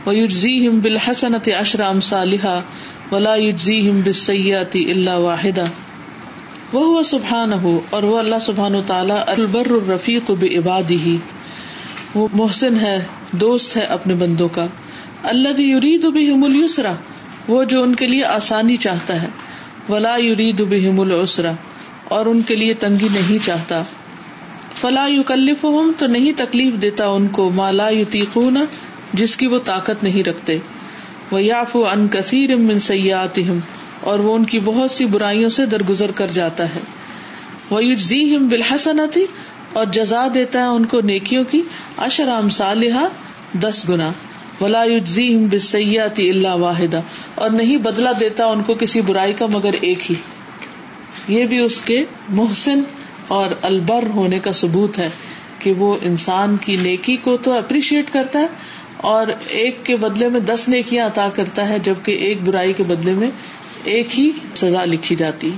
[0.07, 2.61] ويجزيهم بالحسنة عشر أمثالها
[3.13, 5.65] ولا يجزيهم بالسيئات إلا واحدة
[6.73, 11.17] وهو سبحانه اور وہ اللہ سبحانہ تعالی البر الرفیق بعباده
[12.15, 14.67] وہ محسن ہے، دوست ہے اپنے بندوں کا۔
[15.23, 16.93] اللہ یرید بہم السرا
[17.49, 19.29] وہ جو ان کے لیے آسانی چاہتا ہے۔
[19.89, 21.53] ولا یرید بہم العسرا
[22.05, 23.83] اور ان کے لیے تنگی نہیں چاہتا۔
[24.81, 25.65] فلا یکلف
[25.99, 28.59] تو نہیں تکلیف دیتا ان کو۔ مالا یتیقون
[29.13, 30.59] جس کی وہ طاقت نہیں رکھتے۔
[31.31, 33.59] وہ یاف ان کثیر من سیاتہم
[34.01, 36.81] اور وہ ان کی بہت سی برائیوں سے درگزر کر جاتا ہے۔
[37.71, 39.27] وہ یجزیہم بالحسنتی
[39.73, 41.63] اور جزا دیتا ہے ان کو نیکیوں کی۔
[41.99, 43.09] اشرام صالحہ
[43.61, 44.13] دس گنا۔
[44.61, 44.85] ولا
[45.53, 47.01] بسیاتی اللہ واحدہ
[47.35, 50.17] اور نہیں بدلا دیتا ان کو کسی برائی کا مگر ایک ہی۔
[51.29, 52.83] یہ بھی اس کے محسن
[53.29, 55.09] اور البر ہونے کا ثبوت ہے
[55.59, 58.47] کہ وہ انسان کی نیکی کو تو اپریشیٹ کرتا ہے
[58.99, 63.13] اور ایک کے بدلے میں دس نیکیاں عطا کرتا ہے، جبکہ ایک برائی کے بدلے
[63.13, 63.31] میں
[63.85, 65.51] ایک ہی سزا لکھی جاتی۔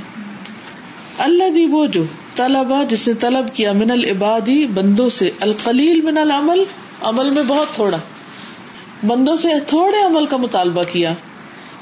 [1.19, 2.05] اللہ بھی وہ جو
[2.37, 6.65] طلبا جس نے طلب کیا من العبادی، بندوں سے۔ القلیل من العمل،
[7.03, 7.97] عمل میں بہت تھوڑا۔
[9.07, 11.13] بندوں سے تھوڑے عمل کا مطالبہ کیا۔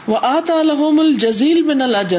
[0.07, 2.19] وہ آتا الحم الجزیل من الجر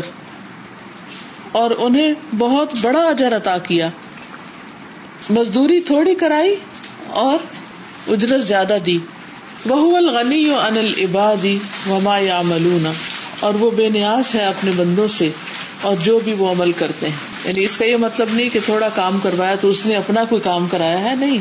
[1.51, 3.89] اور انہیں بہت بڑا اجر عطا کیا۔
[5.29, 6.55] مزدوری تھوڑی کرائی
[7.07, 7.37] اور
[8.11, 8.97] اجرت زیادہ دی۔
[9.65, 11.57] وہ الغنی ان العبادی
[11.89, 12.41] وما یا
[13.39, 15.29] اور وہ بے نیاز ہے اپنے بندوں سے
[15.81, 18.89] اور جو بھی وہ عمل کرتے ہیں۔ یعنی اس کا یہ مطلب نہیں کہ تھوڑا
[18.95, 21.37] کام کروایا تو اس نے اپنا کوئی کام کرایا ہے، نہیں۔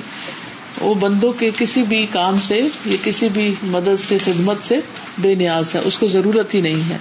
[0.81, 4.77] وہ بندوں کے کسی بھی کام سے، یا کسی بھی مدد سے، خدمت سے
[5.19, 6.97] بے نیاز ہے، اس کو ضرورت ہی نہیں ہے۔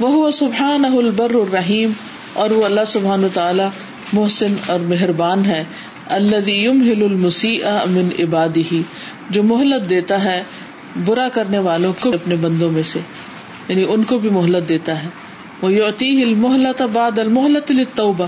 [0.00, 1.92] وہ سبحان البر الرحیم
[2.32, 3.64] اور وہ اللہ سبحان تعالی
[4.12, 5.64] محسن اور مہربان ہے۔
[6.06, 8.82] اللہ ہل المسی امن عبادی ہی
[9.30, 10.42] جو مہلت دیتا ہے
[11.04, 12.98] برا کرنے والوں کو اپنے بندوں میں سے
[13.68, 15.08] یعنی ان کو بھی مہلت دیتا ہے۔
[15.62, 18.26] وہ یوتی المحلت بعد المحلت توبہ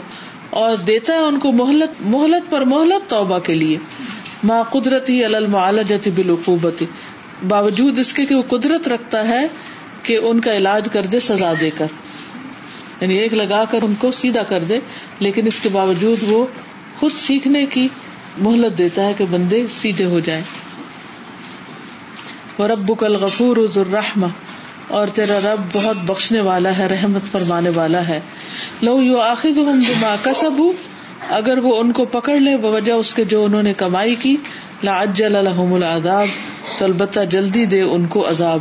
[0.51, 3.77] اور دیتا ہے ان کو محلت محلت پر محلت توبہ کے لیے۔
[4.45, 6.83] ماں قدرتی المعالجت بالعقوبت
[7.49, 9.47] باوجود اس کے کہ وہ قدرت رکھتا ہے
[10.03, 11.87] کہ ان کا علاج کر دے، سزا دے کر۔
[13.01, 14.79] یعنی ایک لگا کر ان کو سیدھا کر دے،
[15.21, 16.47] لیکن اس کے باوجود وہ
[17.05, 17.89] خود سیکھنے کی
[18.39, 20.43] مہلت دیتا ہے کہ بندے سیدھے ہو جائیں۔
[22.61, 23.57] رب کل غفور
[24.89, 28.21] اور تیرا رب بہت بخشنے والا ہے، رحمت فرمانے والا ہے۔
[28.83, 30.63] لو یو آخر بما کسب
[31.31, 34.37] اگر وہ ان کو پکڑ لے، بوجہ اس کے جو انہوں نے کمائی کی
[34.85, 36.27] لا اجل لهم العذاب۔
[36.79, 38.61] تو البتہ جلدی دے ان کو عذاب۔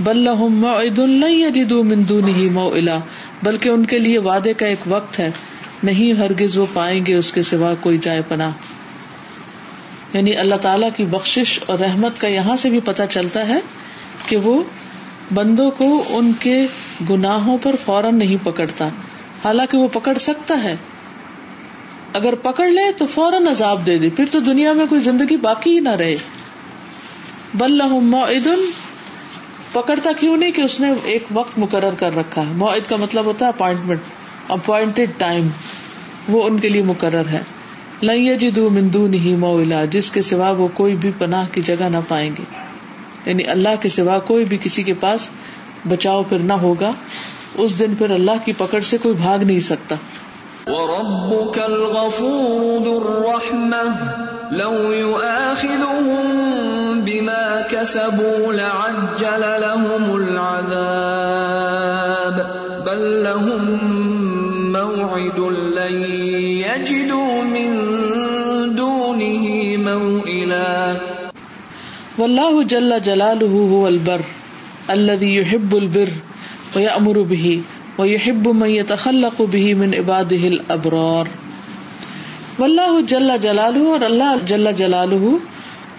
[0.00, 2.98] بل لهم موعد لن يجدوا من دونه موئلا۔
[3.42, 5.30] بلکہ ان کے لیے وعدے کا ایک وقت ہے۔
[5.82, 8.50] نہیں ہرگز وہ پائیں گے اس کے سوا کوئی جائے پناہ۔
[10.12, 13.58] یعنی اللہ تعالی کی بخشش اور رحمت کا یہاں سے بھی پتہ چلتا ہے
[14.26, 14.62] کہ وہ
[15.34, 16.66] بندوں کو ان کے
[17.10, 18.88] گناہوں پر فوراً نہیں پکڑتا۔
[19.44, 20.76] حالانکہ وہ پکڑ سکتا ہے۔
[22.12, 25.74] اگر پکڑ لے تو فوراً عذاب دے دے۔ پھر تو دنیا میں کوئی زندگی باقی
[25.74, 26.16] ہی نہ رہے۔
[27.54, 28.70] بل معدن
[29.72, 33.24] پکڑتا کیوں نہیں کہ اس نے ایک وقت مقرر کر رکھا ہے؟ معد کا مطلب
[33.24, 34.00] ہوتا ہے اپوائنٹمنٹ۔
[34.50, 35.48] اپوائنٹڈ ٹائم
[36.28, 37.42] وہ ان کے لیے مقرر ہے۔
[38.02, 41.96] لئی جدو مندو نہیں مولا جس کے سوا وہ کوئی بھی پناہ کی جگہ نہ
[42.08, 42.42] پائیں گے۔
[43.26, 45.28] یعنی اللہ کے سوا کوئی بھی کسی کے پاس
[45.88, 46.90] بچاؤ پھر نہ ہوگا۔
[47.54, 49.96] اس دن پھر اللہ کی پکڑ سے کوئی بھاگ نہیں سکتا۔
[50.66, 53.88] وَرَبُّكَ الْغَفُورُ ذُو الرَّحْمَةِ،
[54.56, 56.20] لَوْ يُؤَاخِذُهُم
[57.04, 60.70] بِمَا كَسَبُوا لَعَجَّلَ لَهُمُ الْعَذَابَ،
[62.90, 63.79] بَل لَّهُم
[65.00, 66.12] مَّوْعِدٌ لَّن
[66.44, 67.76] يَجِدُوا مِن
[68.78, 70.94] دُونِهِ مَوْئِلًا.
[72.18, 74.20] واللہ جل جلالہ هو البر
[74.88, 76.08] الذي يحب البر
[76.74, 77.56] ويأمر به
[77.98, 81.24] ويحب من يتخلق به من عباده الابرار
[82.58, 85.14] واللہ جل جلالہ اور اللہ جل جلالہ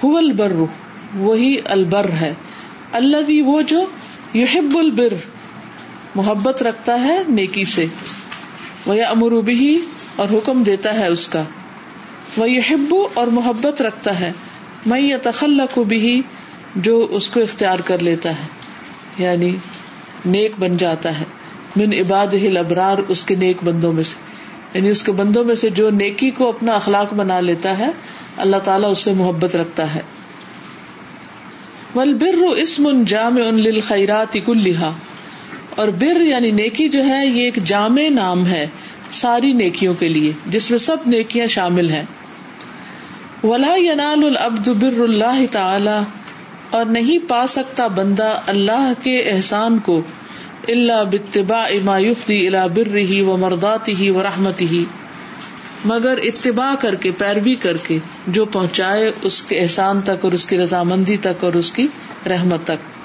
[0.04, 0.52] هو البر،
[1.18, 2.34] وہی البر ہے.
[2.92, 3.86] الذي وہ جو
[4.36, 5.14] يحب البر،
[6.16, 7.86] محبت رکھتا ہے نیکی سے.
[8.86, 11.44] وہ امر بھی اور حکم دیتا ہے اس کا۔
[12.38, 14.32] وہ یہ ہبو اور محبت رکھتا ہے۔
[14.86, 16.22] میں یہ تخلق بھی
[16.76, 18.48] جو اس کو اختیار کر لیتا ہے۔
[19.18, 19.56] یعنی
[20.26, 21.24] نیک بن جاتا ہے۔
[21.76, 24.16] من عباد ہل ابرار اس کے نیک بندوں میں سے۔
[24.74, 27.90] یعنی اس کے بندوں میں سے جو نیکی کو اپنا اخلاق بنا لیتا ہے،
[28.38, 30.02] اللہ تعالیٰ اس سے محبت رکھتا ہے۔
[31.96, 33.56] ول بر اسم ان جام ان
[35.76, 38.68] اور بر یعنی نیکی جو ہے، یہ ایک جامع نام ہے
[39.12, 42.04] ساری نیکیوں کے لیے، جس میں سب نیکیاں شامل ہیں۔
[43.44, 46.00] ولا ینال العبد بر اللہ تعالی
[46.70, 50.02] اور نہیں پا سکتا بندہ اللہ کے احسان کو
[50.68, 54.86] اللہ بتبا اما یفتی الا بر ہی و مرداتی ہی و رحمتی ہی
[55.86, 60.46] مگر اتباع کر کے، پیروی کر کے، جو پہنچائے اس کے احسان تک اور اس
[60.46, 61.88] کی رضامندی تک اور اس کی
[62.30, 63.01] رحمت تک۔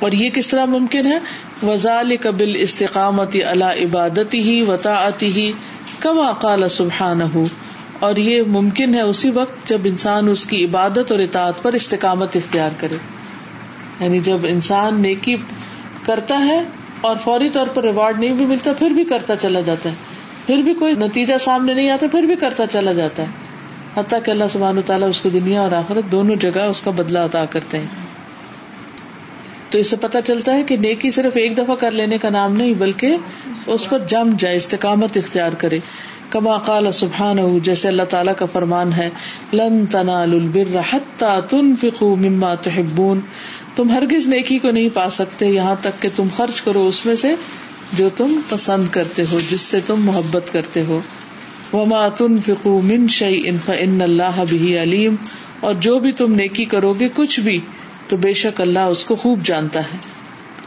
[0.00, 1.18] اور یہ کس طرح ممکن ہے؟
[1.62, 5.52] وزال قبل استقامت اللہ عبادتی ہی وطاعتی ہی
[6.00, 7.44] کما قال سبحان ہو
[7.98, 12.36] اور یہ ممکن ہے اسی وقت جب انسان اس کی عبادت اور اطاعت پر استقامت
[12.36, 12.96] اختیار کرے۔
[14.00, 15.36] یعنی جب انسان نیکی
[16.06, 16.62] کرتا ہے
[17.00, 19.94] اور فوری طور پر ریوارڈ نہیں بھی ملتا، پھر بھی کرتا چلا جاتا ہے۔
[20.46, 23.28] پھر بھی کوئی نتیجہ سامنے نہیں آتا، پھر بھی کرتا چلا جاتا ہے۔
[23.96, 27.24] حتیٰ کہ اللہ سبحان تعالیٰ اس کو دنیا اور آخرت دونوں جگہ اس کا بدلا
[27.24, 28.09] عطا کرتے ہیں۔
[29.70, 32.56] تو اس سے پتا چلتا ہے کہ نیکی صرف ایک دفعہ کر لینے کا نام
[32.56, 33.16] نہیں، بلکہ
[33.66, 35.78] اس پر جم جائے، استقامت اختیار کرے۔
[36.30, 39.10] کما قال سبحان جیسے اللہ تعالیٰ کا فرمان ہے،
[39.52, 43.20] لن تنال البر حتى تنفقوا مما تحبون۔
[43.76, 47.16] تم ہرگز نیکی کو نہیں پا سکتے، یہاں تک کہ تم خرچ کرو اس میں
[47.16, 47.34] سے
[47.92, 51.00] جو تم پسند کرتے ہو، جس سے تم محبت کرتے ہو۔
[51.72, 55.14] وما تنفقوا من شيء فان الله به عليم
[55.60, 57.60] اور جو بھی تم نیکی کرو گے، کچھ بھی
[58.10, 60.20] تو بے شک اللہ اس کو خوب جانتا ہے۔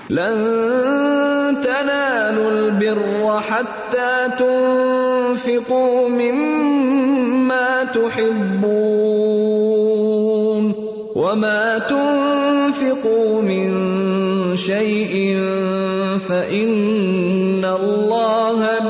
[0.10, 10.72] لن تنالوا البر حتى تنفقوا مما تحبون
[11.16, 13.74] وما تنفقوا من
[14.56, 15.38] شيء
[16.28, 18.83] فإن الله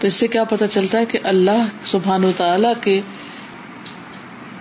[0.00, 3.00] تو اس سے کیا پتا چلتا ہے کہ اللہ سبحان و تعالی کے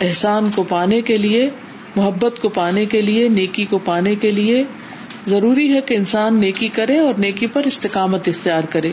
[0.02, 1.49] احسان کو پانے کے لیے،
[1.95, 4.63] محبت کو پانے کے لیے، نیکی کو پانے کے لیے
[5.28, 8.91] ضروری ہے کہ انسان نیکی کرے اور نیکی پر استقامت اختیار کرے۔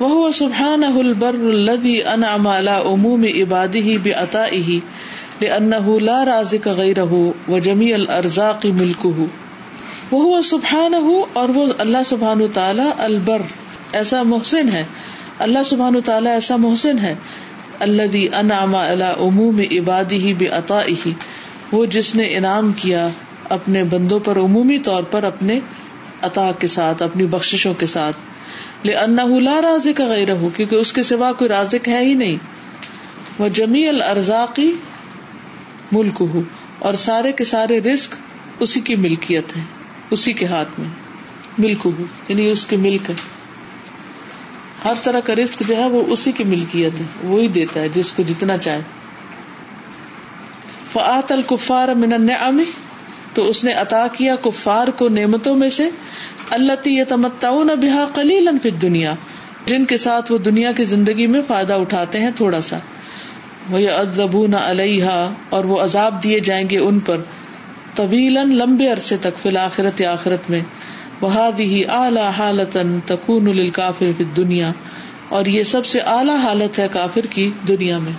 [0.00, 4.80] وہ سبحان البر الدی ان امالا عموم عبادی ہی بے عطا ہی
[5.40, 9.26] لأنه لا رازق غیره وجميع الارزاق ملكه
[10.10, 10.94] وہ سبحان
[11.32, 13.46] اور وہ اللہ سبحان تعالی البر
[13.94, 14.84] ایسا محسن ہے۔
[15.38, 17.14] اللہ سبحان تعالیٰ ایسا محسن ہے۔
[17.80, 21.12] اللہ انعام اللہ عموم عبادی ہی بے عطا ہی
[21.72, 23.08] وہ جس نے انعام کیا
[23.48, 25.60] اپنے بندوں پر عمومی طور پر اپنے
[26.22, 28.16] عطا کے ساتھ، اپنی بخشوں کے ساتھ۔
[28.86, 28.94] لے
[29.40, 32.36] لا رازق غیر ہو کیونکہ اس کے سوا کوئی رازق ہے ہی نہیں۔
[33.38, 34.72] وہ جمی الرزاقی
[35.92, 36.42] ملک ہو
[36.78, 38.14] اور سارے کے سارے رسک
[38.60, 39.62] اسی کی ملکیت ہے،
[40.10, 40.88] اسی کے ہاتھ میں۔
[41.58, 41.90] ملک ہو
[42.28, 43.33] یعنی اس کی ملک ہے۔
[44.84, 48.12] ہر طرح کا رسک جو ہے وہ اسی کی ملکیت ہے، وہی دیتا ہے جس
[48.12, 48.80] کو جتنا چاہے۔
[50.92, 52.62] فعت الکفار من النعم،
[53.34, 55.90] تو اس نے عطا کیا کفار کو نعمتوں میں سے۔
[56.50, 59.14] اللہ یتمتعون بها قلیلا فی الدنیا
[59.66, 62.78] جن کے ساتھ وہ دنیا کی زندگی میں فائدہ اٹھاتے ہیں تھوڑا سا۔
[63.70, 67.16] وہ ادبون علیہ اور وہ عذاب دیے جائیں گے ان پر۔
[67.94, 70.60] طویلا لمبے عرصے تک فی الآخرت، آخرت میں۔
[71.20, 74.72] وہی اعلی حالت تکون الکافر فی دنیا
[75.28, 78.12] اور یہ سب سے اعلیٰ حالت ہے کافر کی دنیا میں۔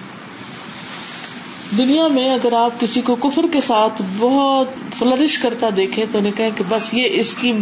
[1.77, 6.37] دنیا میں اگر آپ کسی کو کفر کے ساتھ بہت فلرش کرتا دیکھے تو انہیں
[6.37, 7.53] کہیں کہ بس یہ اس کی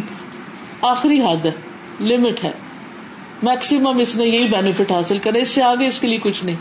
[0.82, 1.52] آخری حد ہے
[2.02, 2.52] لمٹ ہے۔
[3.44, 6.56] میکسیمم اس نے یہی بینیفٹ حاصل کرے، اس سے آگے اس کے لیے کچھ نہیں۔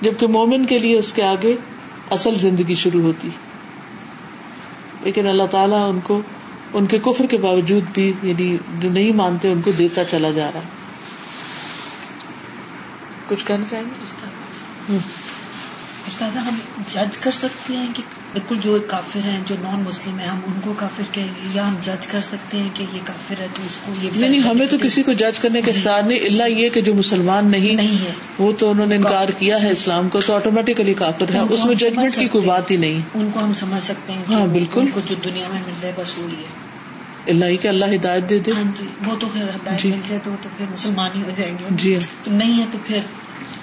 [0.00, 1.54] جبکہ مومن کے لیے اس کے آگے
[2.10, 3.28] اصل زندگی شروع ہوتی۔
[5.02, 6.20] لیکن اللہ تعالیٰ ان کو
[6.72, 10.50] ان کے کفر کے باوجود بھی یعنی جو نہیں مانتے ان کو دیتا چلا جا
[10.54, 10.60] رہا۔
[13.28, 14.98] کچھ کہنا چاہیں گے؟
[16.10, 16.56] استاد ہم
[16.88, 20.60] جج کر سکتے ہیں کہ بالکل جو کافر ہیں جو نان مسلم ہیں ہم ان
[20.64, 23.62] کو کافر کہیں گے یا ہم جج کر سکتے ہیں کہ یہ کافر ہے تو
[23.66, 26.68] اس کو یہ نہیں ہمیں تو کسی کو جج کرنے کے اختیار نہیں اللہ یہ
[26.68, 30.34] کہ جو مسلمان نہیں ہے۔ وہ تو انہوں نے انکار کیا ہے اسلام کو تو
[30.34, 33.84] آٹومیٹکلی کافر ہے۔ اس میں ججمنٹ کی کوئی بات ہی نہیں۔ ان کو ہم سمجھ
[33.84, 36.68] سکتے ہیں ہاں بالکل۔ کو جو دنیا میں مل رہا ہے بس وہی ہے۔
[37.26, 40.20] اللہ ہی کہ اللہ ہدایت دے دے۔ ہاں جی وہ تو پھر ہدایت مل جائے
[40.24, 42.98] تو پھر مسلمان ہی ہو جائیں گے۔ جی۔ تو نہیں ہے تو پھر۔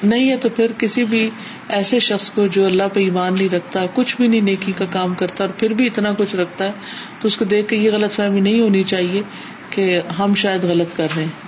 [0.04, 1.30] نہیں ہے تو پھر کسی بھی
[1.70, 5.14] ایسے شخص کو جو اللہ پہ ایمان نہیں رکھتا، کچھ بھی نہیں نیکی کا کام
[5.14, 6.72] کرتا اور پھر بھی اتنا کچھ رکھتا ہے،
[7.22, 9.22] تو اس کو دیکھ کے یہ غلط فہمی نہیں ہونی چاہیے
[9.70, 11.48] کہ ہم شاید غلط کر رہے ہیں۔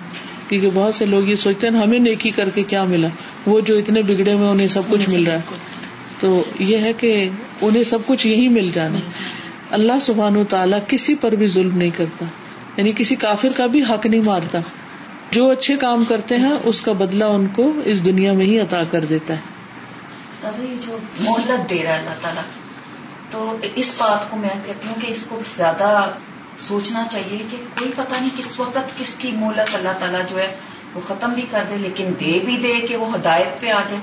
[0.50, 3.08] کیونکہ بہت سے لوگ یہ سوچتے ہیں، ہمیں نیکی کر کے کیا ملا؟
[3.46, 5.42] وہ جو اتنے بگڑے میں انہیں سب کچھ مل رہا ہے۔
[6.20, 7.30] تو یہ ہے کہ
[7.62, 9.00] انہیں سب کچھ یہی مل جانا۔
[9.72, 12.26] اللہ سبحان و تعالیٰ کسی پر بھی ظلم نہیں کرتا۔
[12.78, 14.60] یعنی کسی کافر کا بھی حق نہیں مارتا۔
[15.32, 18.84] جو اچھے کام کرتے ہیں، اس کا بدلہ ان کو اس دنیا میں ہی عطا
[18.92, 19.59] کر دیتا ہے۔
[20.82, 22.44] جو مہلت دے رہا ہے اللہ تعالیٰ۔
[23.32, 26.10] تو اس بات کو میں کہتی ہوں کہ اس کو زیادہ
[26.58, 30.56] سوچنا چاہیے کہ کوئی پتہ نہیں کس وقت کس کی مہلت اللہ تعالیٰ جو ہے
[30.94, 34.00] وہ ختم بھی کر دے، لیکن دے بھی دے کہ وہ ہدایت پہ آ جائے۔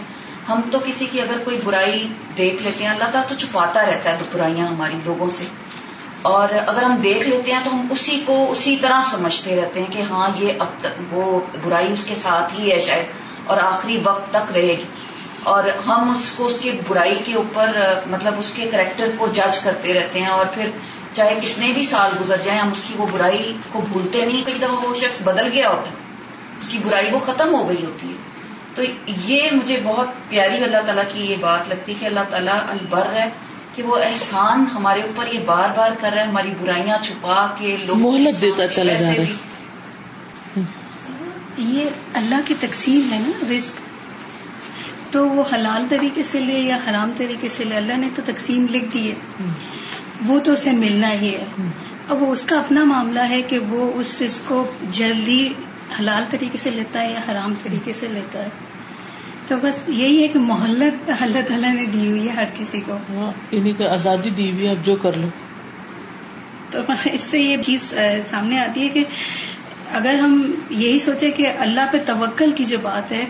[0.49, 4.13] ہم تو کسی کی اگر کوئی برائی دیکھ لیتے ہیں، اللہ تعالیٰ تو چھپاتا رہتا
[4.13, 5.45] ہے تو برائیاں ہماری لوگوں سے۔
[6.23, 9.93] اور اگر ہم دیکھ لیتے ہیں تو ہم اسی کو اسی طرح سمجھتے رہتے ہیں
[9.93, 13.07] کہ ہاں یہ اب تک وہ برائی اس کے ساتھ ہی ہے شاید،
[13.45, 14.85] اور آخری وقت تک رہے گی۔
[15.47, 17.71] اور ہم اس کو اس کی برائی کے اوپر
[18.07, 20.71] مطلب اس کے کریکٹر کو جج کرتے رہتے ہیں اور پھر
[21.13, 24.55] چاہے کتنے بھی سال گزر جائیں ہم اس کی وہ برائی کو بھولتے نہیں کئی
[24.59, 25.97] دفعہ وہ شخص بدل گیا ہوتا ہے
[26.61, 28.15] اس کی برائی وہ ختم ہو گئی ہوتی ہے۔
[28.75, 28.83] تو
[29.17, 33.07] یہ مجھے بہت پیاری اللہ تعالیٰ کی یہ بات لگتی ہے کہ اللہ تعالیٰ البر
[33.13, 33.31] ہے
[33.75, 37.77] کہ وہ احسان ہمارے اوپر یہ بار بار کر رہا ہے ہماری برائیاں چھپا کے
[37.87, 40.61] لوگ محلت دیتا چلا جا رہا ہے۔
[41.59, 43.86] یہ اللہ کی تقسیم ہے نا رزق۔
[45.11, 48.67] تو وہ حلال طریقے سے لے یا حرام طریقے سے لے اللہ نے تو تقسیم
[48.71, 49.15] لکھ دی ہے۔
[50.27, 51.45] وہ تو اسے ملنا ہی ہے۔
[52.09, 55.53] اب وہ اس کا اپنا معاملہ ہے کہ وہ اس رزق کو جلدی
[56.01, 58.49] حلال طریقے سے لیتا ہے یا حرام طریقے سے لیتا ہے۔
[59.49, 62.93] تو بس یہی ہے کہ محلت اللہ تعالیٰ نے دی ہوئی ہے ہر کسی کو۔
[62.95, 65.29] ہاں، انہیں کو آزادی دی ہوئی ہے اب جو کر لو۔
[66.71, 67.95] تو اس سے یہ چیز
[68.31, 69.05] سامنے آتی ہے کہ
[69.93, 73.25] اگر ہم یہی سوچے کہ اللہ پہ توکل کی جو بات ہے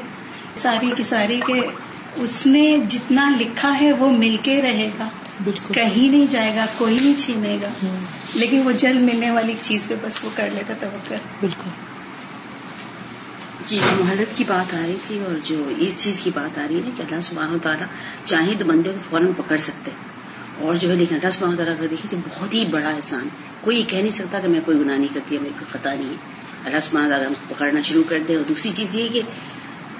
[0.56, 1.60] ساری کی ساری کہ
[2.16, 5.08] اس نے جتنا لکھا ہے وہ مل کے رہے گا۔
[5.44, 7.68] بالکل۔ کہیں نہیں جائے گا کوئی نہیں چھینے گا۔
[8.34, 11.70] لیکن وہ جلد ملنے والی چیز پہ بس وہ کر لیتا توکل بالکل۔
[13.64, 16.66] جی جو محلت کی بات آ رہی تھی اور جو اس چیز کی بات آ
[16.68, 17.86] رہی ہے کہ اللہ سبحانہ و تعالیٰ
[18.24, 19.90] چاہے تو بندے کو فوراً پکڑ سکتے۔
[20.60, 23.28] اور جو ہے لیکن اللہ سبحانہ تعالیٰ کا دیکھیے تو بہت ہی بڑا احسان۔
[23.60, 26.14] کوئی کہہ نہیں سکتا کہ میں کوئی گناہ نہیں کرتی میرے کوئی خطا نہیں۔ ہے
[26.64, 29.22] اللہ سبحانہ تعالیٰ پکڑنا شروع کر دے۔ اور دوسری چیز یہ کہ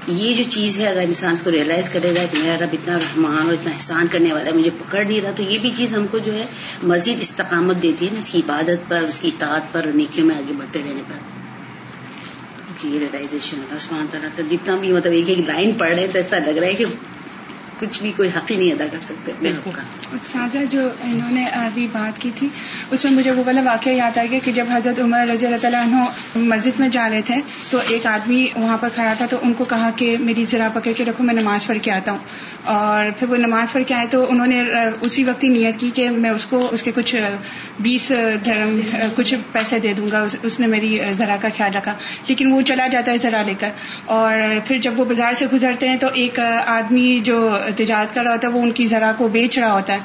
[0.09, 2.99] یہ جو چیز ہے، اگر انسان اس کو ریئلائز کرے گا کہ میرا رب اتنا
[2.99, 5.95] رحمان اور اتنا احسان کرنے والا ہے، مجھے پکڑ نہیں رہا، تو یہ بھی چیز
[5.95, 6.47] ہم کو جو ہے
[6.83, 10.37] مزید استقامت دیتی ہے اس کی عبادت پر، اس کی اطاعت پر اور نیکیوں میں
[10.37, 11.37] آگے بڑھتے رہنے پر۔
[12.85, 16.39] یہ ریئلائزیشن آسمان طرح کا جتنا بھی مطلب ایک ایک لائن پڑھ رہے تو ایسا
[16.39, 16.85] لگ رہا ہے کہ
[17.81, 19.33] کچھ بھی کوئی حق ہی نہیں ادا کر سکتے
[20.33, 22.49] سازا جو انہوں نے ابھی بات کی تھی
[22.91, 25.57] اس میں مجھے وہ والا واقعہ یاد آ گیا کہ جب حضرت عمر رضی اللہ
[25.61, 27.35] تعالیٰ عنہ مسجد میں جا رہے تھے
[27.71, 30.91] تو ایک آدمی وہاں پر کھڑا تھا تو ان کو کہا کہ میری ذرا پکڑ
[30.97, 32.19] کے رکھو میں نماز پڑھ کے آتا ہوں۔
[32.65, 34.63] اور پھر وہ نماز پڑھ کے آئے تو انہوں نے
[35.01, 37.17] اسی وقت ہی نیت کی کہ میں اس کو اس کے کچھ
[37.81, 38.13] بیس
[38.45, 38.81] دھرم
[39.17, 41.93] کچھ پیسے دے دوں گا اس نے میری ذرا کا خیال رکھا۔
[42.29, 43.71] لیکن وہ چلا جاتا ہے ذرا لے کر۔
[44.05, 48.33] اور پھر جب وہ بازار سے گزرتے ہیں تو ایک آدمی جو تجارت کر رہا
[48.33, 49.99] ہوتا ہے، وہ ان کی ذرا کو بیچ رہا ہوتا ہے۔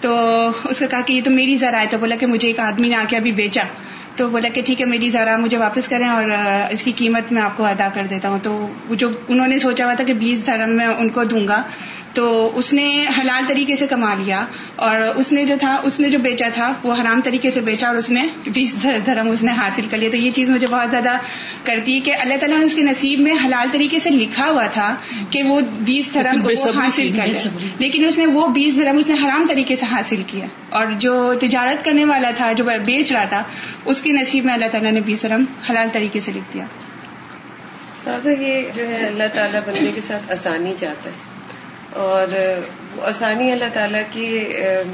[0.00, 0.18] تو
[0.64, 2.88] اس نے کہا کہ یہ تو میری ذرا ہے، تو بولا کہ مجھے ایک آدمی
[2.88, 3.62] نے آ کے ابھی بیچا۔
[4.18, 6.24] تو بولا کہ ٹھیک ہے میری ذرا مجھے واپس کریں اور
[6.70, 9.84] اس کی قیمت میں آپ کو ادا کر دیتا ہوں۔ تو جو انہوں نے سوچا
[9.84, 11.62] ہوا تھا کہ بیس دھرم میں ان کو دوں گا
[12.14, 14.44] تو اس نے حلال طریقے سے کما لیا۔
[14.76, 17.88] اور اس نے جو تھا اس نے جو بیچا تھا وہ حرام طریقے سے بیچا
[17.88, 20.90] اور اس نے بیس دھرم اس نے حاصل کر لیا۔ تو یہ چیز مجھے بہت
[20.90, 21.18] زیادہ
[21.64, 24.66] کرتی ہے کہ اللہ تعالیٰ نے اس کے نصیب میں حلال طریقے سے لکھا ہوا
[24.66, 24.94] تھا
[25.30, 26.42] کہ وہ بیس دھرم
[26.78, 27.26] حاصل کر
[27.78, 31.34] لیکن اس نے وہ بیس دھرم اس نے حرام طریقے سے حاصل کیا۔ اور جو
[31.40, 33.42] تجارت کرنے والا تھا جو بیچ رہا تھا
[33.84, 36.64] اس کے نصیب میں اللہ تعالیٰ نے بیس دھرم حلال طریقے سے لکھ دیا۔
[38.04, 41.38] سازا یہ جو ہے اللہ تعالیٰ بندے کے ساتھ آسانی چاہتا ہے۔
[41.92, 42.26] اور
[43.02, 44.44] آسانی اللہ تعالیٰ کی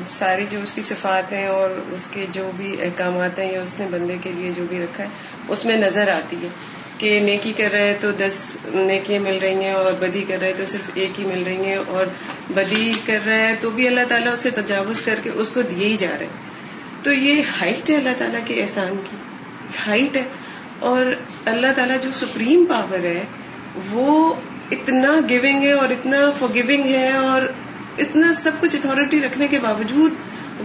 [0.09, 3.81] ساری جو اس کی صفات ہیں اور اس کے جو بھی احکامات ہیں یا اس
[3.81, 5.09] نے بندے کے لیے جو بھی رکھا ہے،
[5.49, 6.49] اس میں نظر آتی ہے
[6.99, 10.67] کہ نیکی کر رہے تو دس نیکیاں مل رہی ہیں اور بدی کر رہے تو
[10.67, 12.07] صرف ایک ہی مل رہی ہیں اور
[12.51, 15.87] بدی کر رہا ہے تو بھی اللہ تعالیٰ اسے تجاوز کر کے اس کو دیے
[15.89, 16.54] ہی جا رہے ہیں۔
[17.05, 19.17] تو یہ ہائٹ ہے اللہ تعالیٰ کے احسان کی.
[19.87, 20.23] ہائٹ ہے.
[20.79, 21.05] اور
[21.45, 23.25] اللہ تعالیٰ جو سپریم پاور ہے
[23.91, 24.35] وہ
[24.71, 27.43] اتنا گیونگ ہے اور اتنا فور گیونگ ہے اور
[27.99, 30.13] اتنا سب کچھ اتارٹی رکھنے کے باوجود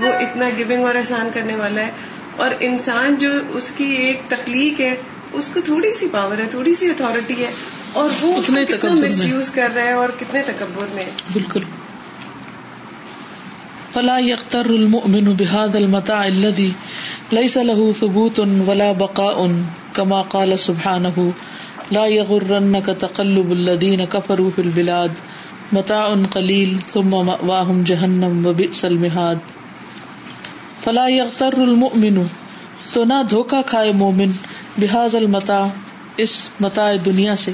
[0.02, 1.92] وہ اتنا گونگ اور احسان کرنے والا ہے.
[2.36, 4.96] اور انسان جو اس کی ایک تخلیق ہے
[5.34, 7.52] اس کو تھوڑی سی پاور ہے تھوڑی سی اتارٹی ہے
[7.94, 11.60] اور وہ کتنا۔ مس یوز کر رہا ہے اور کتنے تکبر میں۔ بالکل۔
[13.94, 16.74] فلا يختر المؤمن بهذا المتاع الذي
[17.32, 19.52] ليس له ثبوت ولا بقاء
[19.96, 21.34] كما قال سبحانه
[21.92, 25.12] لا يغرنك تقلب الذين كفروا في البلاد
[25.74, 29.40] متاع قليل ثم مأواهم جهنم وبئس المهاد.
[30.84, 32.22] فلا يغتر المؤمن
[32.94, 34.32] تو نہ دھوکا کھائے مومن
[34.78, 35.66] بحاظ المتاع
[36.18, 37.52] اس متاع دنیا سے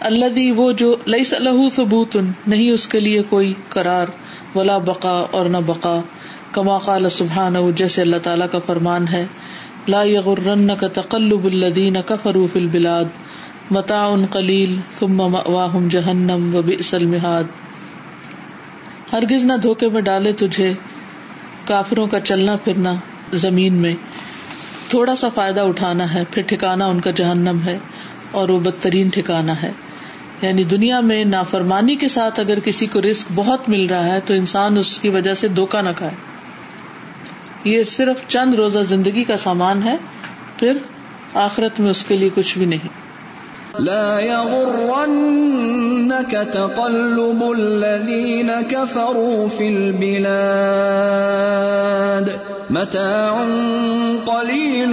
[0.00, 4.06] الذي وہ جو ليس له ثبوت نہیں اس کے لیے کوئی قرار
[4.54, 6.00] ولا بقا اور نہ بقا۔
[6.52, 9.26] کما قال سبحانہ، جیسے اللہ تعالیٰ کا فرمان ہے،
[9.88, 13.04] لا يغرنك تقلب الذين كفروا في البلاد
[13.70, 17.44] متاع قلیل، ثم مأواهم جہنم وبئس المہاد۔
[19.12, 20.72] ہرگز نہ دھوکے میں ڈالے تجھے
[21.64, 22.94] کافروں کا چلنا پھرنا
[23.32, 23.94] زمین میں۔
[24.88, 27.78] تھوڑا سا فائدہ اٹھانا ہے، پھر ٹھکانا ان کا جہنم ہے
[28.30, 29.72] اور وہ بدترین ٹھکانا ہے۔
[30.42, 34.34] یعنی دنیا میں نافرمانی کے ساتھ اگر کسی کو رسک بہت مل رہا ہے تو
[34.34, 36.12] انسان اس کی وجہ سے دھوکا نہ کھائے۔
[37.64, 39.96] یہ صرف چند روزہ زندگی کا سامان ہے،
[40.56, 40.76] پھر
[41.34, 42.88] آخرت میں اس کے لیے کچھ بھی نہیں۔
[43.80, 53.46] لا يغرنك تقلب الذين كفروا في البلاد۔ متاع
[54.26, 54.90] قليل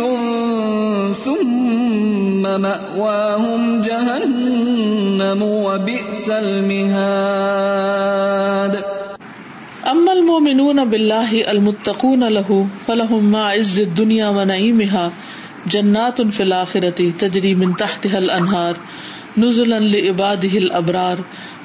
[1.26, 7.58] ثم مأواهم جهنم وبئس المهاد.
[9.92, 15.12] اما المؤمنون بالله المتقون له، فلهم مع عز الدنيا ونعيمها.
[15.70, 18.78] جنات في الآخرة تجري من تحتها الأنهار،
[19.38, 21.18] نزلا لعباده الأبرار.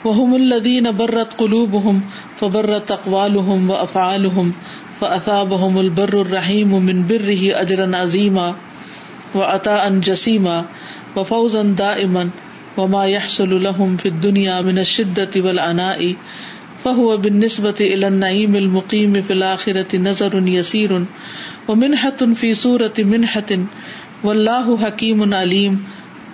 [0.04, 2.00] وهم الذين برت قلوبهم،
[2.40, 4.52] فبرت أقوالهم وأفعالهم.
[5.02, 8.54] فأثابهم البر الرحيم من بره أجرا عظيما
[9.34, 10.64] وعطاء جسيما
[11.16, 12.30] وفوزا دائما
[12.76, 16.14] وما يحصل لهم في الدنيا من الشدة والعناء
[16.84, 21.04] فهو بالنسبة إلى النعيم المقيم في الآخرة نظر يسير
[21.68, 23.58] ومنحة في صورة منحة
[24.24, 25.84] والله حكيم عليم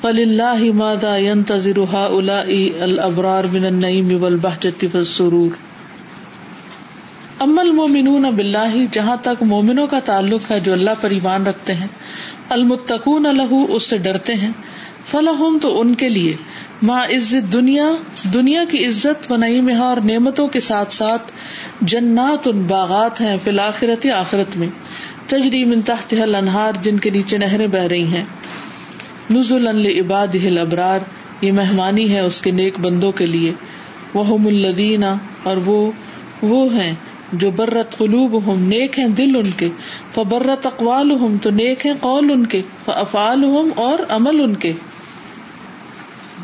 [0.02, 5.56] فلله ماذا ينتظر هؤلاء الأبرار من النعيم والبهجة والسرور
[7.40, 11.86] اما المومنون باللہ، جہاں تک مومنوں کا تعلق ہے جو اللہ پر ایمان رکھتے ہیں،
[12.48, 14.50] المتقون له اس سے ڈرتے ہیں،
[15.10, 16.32] فلہم تو ان کے لیے
[16.82, 17.86] ماں عزت دنیا
[18.34, 21.32] دنیا کی عزت بنائی میں اور نعمتوں کے ساتھ ساتھ
[21.80, 24.68] جنات ان باغات ہیں فی الآخرت آخرت میں،
[25.26, 28.24] تجری من تحت الانہار، جن کے نیچے نہریں بہ رہی ہیں۔
[29.30, 29.66] نزل
[30.00, 31.10] عباد الابرار،
[31.40, 33.52] یہ مہمانی ہے اس کے نیک بندوں کے لیے۔
[34.14, 35.90] وہ الدین اور وہ
[36.42, 36.94] وہ ہیں
[37.32, 39.68] جو برت قلوب ہم نیک ہیں دل ان کے،
[40.14, 44.72] فبرت اقوال ہم تو نیک ہیں قول ان کے افعال ہم اور عمل ان کے۔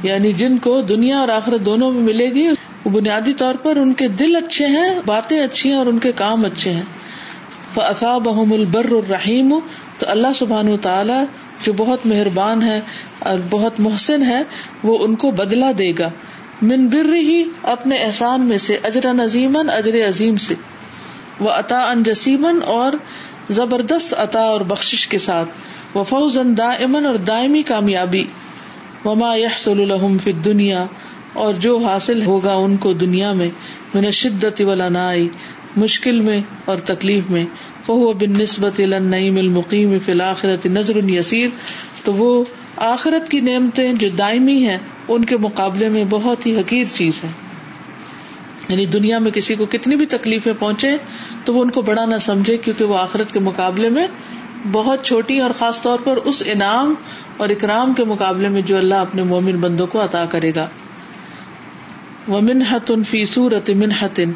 [0.02, 2.48] یعنی جن کو دنیا اور آخرت دونوں میں ملے گی،
[2.84, 6.12] وہ بنیادی طور پر ان کے دل اچھے ہیں، باتیں اچھی ہیں اور ان کے
[6.12, 6.82] کام اچھے ہیں۔
[7.74, 9.58] فاصاب البر الرحیم،
[9.98, 11.24] تو اللہ سبحان تعالی
[11.62, 12.80] جو بہت مہربان ہے
[13.18, 14.42] اور بہت محسن ہے،
[14.82, 16.10] وہ ان کو بدلا دے گا۔
[16.62, 20.54] من بر ہی اپنے احسان میں سے اجر نظیمن اجر عظیم سے۔
[21.40, 22.92] وہ عطا ان جسیمن اور
[23.50, 28.24] زبردست عطا اور بخش کے ساتھ، و فوزن دائمن اور دائمی کامیابی
[29.04, 30.84] وما يحصل لهم في الدنيا
[31.42, 33.48] اور جو حاصل ہوگا ان کو دنیا میں،
[33.94, 35.28] من شدت والعنائی
[35.76, 37.44] مشکل میں اور تکلیف میں
[37.86, 41.48] فهو بالنسبة الى النعيم المقيم في الاخرة نظر يسير
[42.04, 42.28] تو وہ
[42.84, 44.78] آخرت کی نعمتیں جو دائمی ہیں،
[45.08, 47.28] ان کے مقابلے میں بہت ہی حقیر چیز ہے
[48.68, 50.92] یعنی دنیا میں کسی کو کتنی بھی تکلیفیں پہنچے
[51.44, 54.06] تو وہ ان کو بڑا نہ سمجھے کیونکہ وہ آخرت کے مقابلے میں
[54.72, 56.94] بہت چھوٹی اور خاص طور پر اس انعام
[57.36, 60.68] اور اکرام کے مقابلے میں جو اللہ اپنے مومن بندوں کو عطا کرے گا۔
[62.28, 64.32] وہ منحت فی صورت منحتن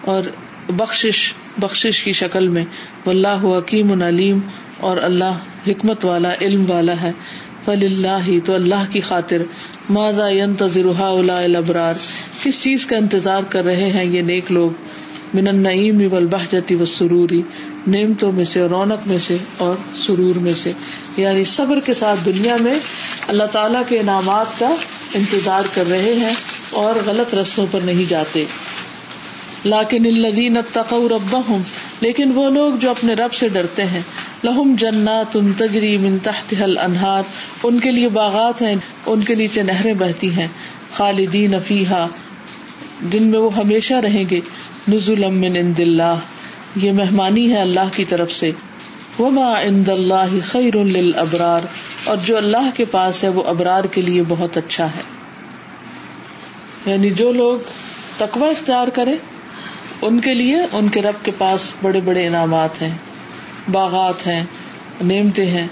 [0.00, 0.22] اور
[0.70, 2.64] بخشش بخشش کی شکل میں۔
[3.06, 4.38] اللہ حکیم علیم
[4.80, 7.12] اور اللہ حکمت والا، علم والا ہے۔
[7.64, 9.42] فل اللہ تو اللہ کی خاطر
[9.90, 11.94] ماضا ینتظر الابرار؟
[12.42, 14.70] کس چیز کا انتظار کر رہے ہیں یہ نیک لوگ؟
[15.34, 17.42] من النعیم والبہجتی والسروری
[17.86, 20.72] نعمتوں میں سے رونق میں سے اور سرور میں سے۔
[21.16, 22.78] یعنی صبر کے ساتھ دنیا میں
[23.28, 24.74] اللہ تعالیٰ کے انعامات کا
[25.14, 26.34] انتظار کر رہے ہیں
[26.70, 28.44] اور غلط رستوں پر نہیں جاتے۔
[29.64, 31.62] لاکن الذین اتقوا ربهم
[32.00, 34.02] لیکن وہ لوگ جو اپنے رب سے ڈرتے ہیں۔
[34.44, 37.22] لہم جنات تجری من تحتها الانہار۔
[37.62, 38.76] ان کے لیے باغات ہیں،
[39.06, 40.48] ان کے نیچے نہریں بہتی ہیں۔
[40.92, 42.08] خالدین فیہا۔
[43.10, 44.40] جن میں وہ ہمیشہ رہیں گے۔
[44.88, 46.18] نزل من عند اللہ۔
[46.76, 48.50] یہ مہمانی ہے اللہ کی طرف سے۔
[49.18, 51.60] وما عند اللہ خیر للابرار۔
[52.04, 55.02] اور جو اللہ کے پاس ہے، وہ ابرار کے لیے بہت اچھا ہے۔
[56.86, 57.58] یعنی جو لوگ
[58.16, 59.14] تقوی اختیار کرے
[60.02, 62.96] ان کے لیے، ان کے رب کے پاس بڑے بڑے انعامات ہیں۔
[63.72, 64.44] باغات ہیں،
[65.04, 65.66] نعمتیں ہیں،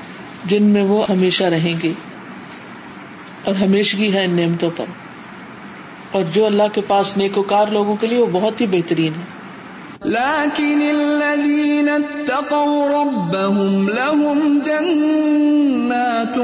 [0.45, 1.93] جن میں وہ ہمیشہ رہیں گے
[3.45, 4.85] اور ہمیشگی ہے ان نعمتوں پر۔
[6.13, 9.39] اور جو اللہ کے پاس نیکوکار لوگوں کے لیے وہ بہت ہی بہترین ہے
[10.05, 16.37] لكن الذين اتقوا ربهم لهم جنات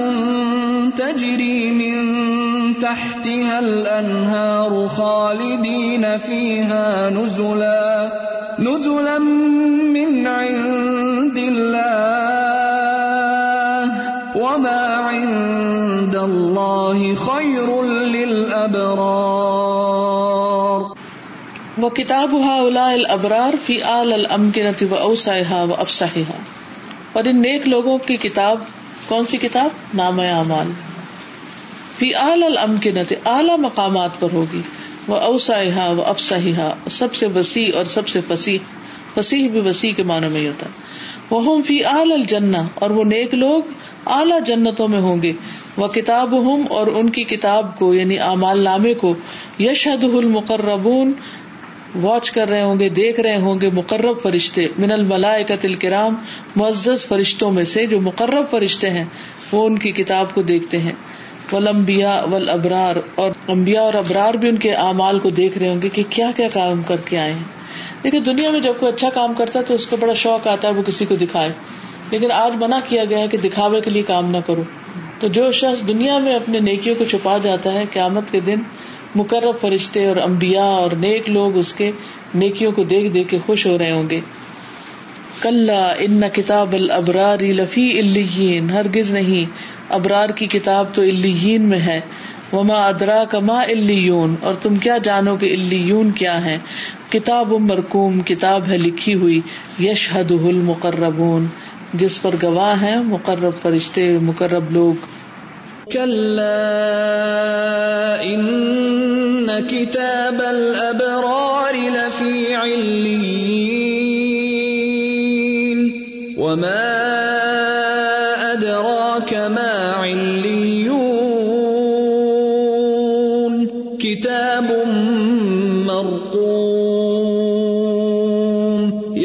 [0.98, 8.12] تجري من تحتها الأنهار خالدين فيها نزلا
[8.59, 10.93] نزلا من عند
[11.39, 13.93] عند الله
[14.35, 20.80] وما عند الله خير للأبرار.
[21.78, 22.35] وہ کتاب
[22.76, 25.64] الابرار فی آل الامکنت و اوسعها
[27.12, 28.61] اور ان نیک لوگوں کی کتاب،
[29.09, 30.70] کون سی کتاب؟ نام اعمال۔
[31.99, 34.61] فی آل الامکنت اعلی مقامات پر ہوگی۔
[35.09, 38.59] وہ اوسعها و افسحها سب سے وسیع اور سب سے فصیح
[39.14, 40.93] فصیح بھی وسیع کے معنی میں ہی ہوتا ہے۔
[41.31, 43.62] وہ فی آل الجنہ اور وہ نیک لوگ
[44.07, 45.33] اعلی جنتوں میں ہوں گے۔
[45.77, 49.14] وہ کتاب ہم اور ان کی کتاب کو یعنی اعمال نامے کو
[49.61, 51.12] یشہد المقربون۔
[52.03, 56.14] واچ کر رہے ہوں گے، دیکھ رہے ہوں گے مقرب فرشتے۔ من الملائکۃ الکرام
[56.57, 59.05] معزز فرشتوں میں سے جو مقرب فرشتے ہیں،
[59.53, 60.93] وہ ان کی کتاب کو دیکھتے ہیں۔
[61.53, 65.83] ولمبیا ول ابرار اور امبیا اور ابرار بھی ان کے اعمال کو دیکھ رہے ہوں
[65.83, 67.63] گے کہ کیا کیا کام کر کے آئے ہیں۔
[68.05, 70.68] دیکھیے دنیا میں جب کوئی اچھا کام کرتا ہے تو اس کو بڑا شوق آتا
[70.68, 71.48] ہے وہ کسی کو دکھائے۔
[72.11, 74.62] لیکن آج منع کیا گیا ہے کہ دکھاوے کے لیے کام نہ کرو۔
[75.20, 78.57] تو جو شخص دنیا میں اپنے نیکیوں کو چھپا جاتا ہے، قیامت کے دن
[79.14, 81.90] مقرر فرشتے اور امبیا اور نیک لوگ اس کے
[82.34, 84.20] نیکیوں کو دیکھ دیکھ کے خوش ہو رہے ہوں گے۔
[85.40, 89.50] کل ان کتاب البرار لفی الین ہرگز نہیں۔
[89.88, 92.00] ابرار کی کتاب تو الین میں ہے۔
[92.55, 96.59] وما ادرا کما الون اور تم کیا جانو کہ الون کیا ہے
[97.09, 99.40] کتاب مرکوم، کتاب ہے لکھی ہوئی
[99.80, 101.46] یش حد المقربون۔
[101.94, 105.07] جس پر گواہ ہے مقرب فرشتے، مقرب لوگ۔
[109.68, 113.38] كتاب الأبرار لفي علين
[116.36, 116.93] وما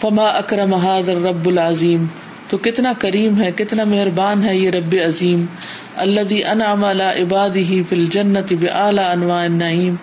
[0.00, 2.04] فما اکرم هذا الرب العظیم۔
[2.50, 5.44] تو کتنا کریم ہے، کتنا مہربان ہے یہ رب عظیم۔
[5.96, 9.94] اللہ انعام عباد ہی فل جنت اعلی انواع النعیم۔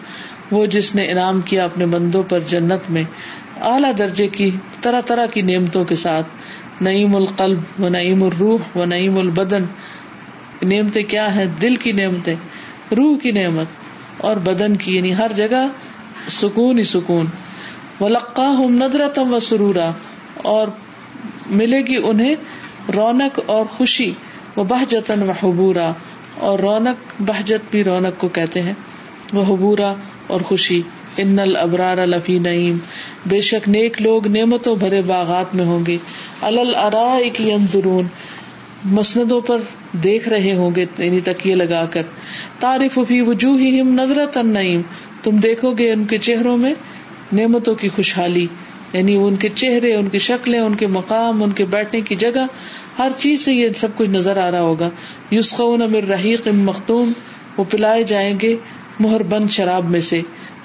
[0.52, 3.04] وہ جس نے انعام کیا اپنے بندوں پر جنت میں،
[3.62, 6.26] اعلیٰ درجے کی، طرح طرح کی نعمتوں کے ساتھ۔
[6.82, 9.64] نعیم القلب و نعیم الروح و نعیم البدن۔
[10.64, 12.36] نعمتیں کیا ہے دل کی نعمتیں،
[12.98, 13.85] روح کی نعمت۔
[14.26, 15.68] اور بدن کی یعنی ہر جگہ
[16.28, 17.26] سکون ہی سکون۔
[18.00, 19.92] و لقا ہوں ندرتم و سرورا
[20.36, 20.68] اور
[21.50, 22.36] ملے گی انہیں
[22.96, 24.12] رونق اور خوشی
[24.56, 25.92] وہ بہجتن و حبورا
[26.38, 28.74] اور رونق، بہجت بھی رونق کو کہتے ہیں۔
[29.34, 29.94] وہ حبورا
[30.28, 30.82] اور خوشی۔
[31.18, 32.78] ان البرار الفی نعیم
[33.26, 35.98] بے شک نیک لوگ نعمتوں بھرے باغات میں ہوں گے۔
[36.42, 38.08] انضرون
[38.86, 39.58] مسندوں پر
[39.92, 42.02] دیکھ رہے ہوں گے یعنی تکیے لگا کر۔
[42.60, 44.82] تعریف فی وجوہ نظرت نعیم
[45.24, 46.74] تم دیکھو گے ان کے چہروں میں
[47.34, 48.48] نعمتوں کی خوشحالی۔
[48.94, 52.46] یعنی ان کے چہرے، ان کی شکلیں، ان کے مقام، ان کے بیٹھنے کی جگہ،
[53.00, 54.90] ہر چیز سے یہ سب کچھ نظر آ رہا ہوگا۔
[55.32, 57.12] یوسقون امر رحیق مختوم۔
[57.58, 58.56] وہ پلائے جائیں گے
[59.00, 60.22] مہر بند شراب میں سے۔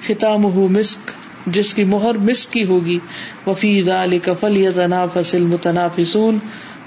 [0.07, 1.11] خطام مسک،
[1.47, 2.99] جس کی مہر مسک کی ہوگی۔
[3.47, 5.41] وفی دال کفل یا تناف فصل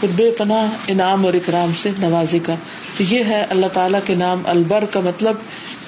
[0.00, 2.54] پھر بے پناہ، انعام اور اکرام سے نوازے گا۔
[2.96, 5.34] تو یہ ہے اللہ تعالیٰ کے نام البر کا مطلب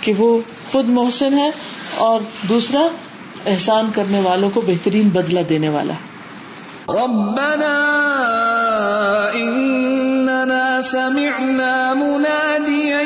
[0.00, 0.40] کہ وہ
[0.72, 1.50] خود محسن ہے
[1.96, 2.86] اور دوسرا
[3.46, 5.92] احسان کرنے والوں کو بہترین بدلہ دینے والا
[6.88, 7.76] ربنا
[9.34, 13.02] اننا سمعنا مناديا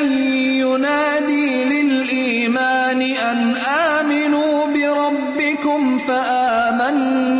[0.65, 7.37] ينادي للإيمان أن آمنوا بربكم فآمنا.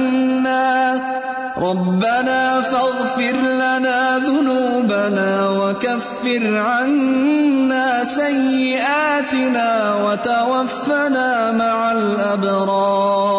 [1.58, 13.38] ربنا فاغفر لنا ذنوبنا وكفر عنا سيئاتنا وتوفنا مع الأبرار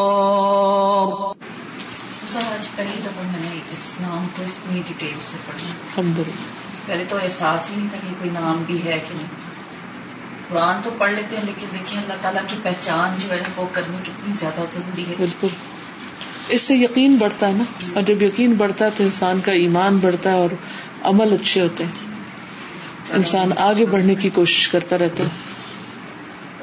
[2.39, 3.59] آج پہلی دفعہ میں نے
[3.99, 6.33] اس نام کو اتنی ڈیٹیل سے پڑھا الحمد للہ
[6.87, 9.27] پہلے تو احساس ہی نہیں تھا کہ کوئی نام بھی ہے کہ نہیں۔
[10.49, 13.97] قرآن تو پڑھ لیتے ہیں لیکن دیکھیں اللہ تعالیٰ کی پہچان جو ہے وہ کرنی
[14.03, 15.49] کتنی زیادہ ضروری ہے۔ بالکل۔
[16.49, 19.99] اس سے یقین بڑھتا ہے نا۔ اور جب یقین بڑھتا ہے تو انسان کا ایمان
[19.99, 20.49] بڑھتا ہے اور
[21.03, 21.93] عمل اچھے ہوتے ہیں۔
[23.11, 25.29] انسان آگے بڑھنے کی کوشش کرتا رہتا ہے۔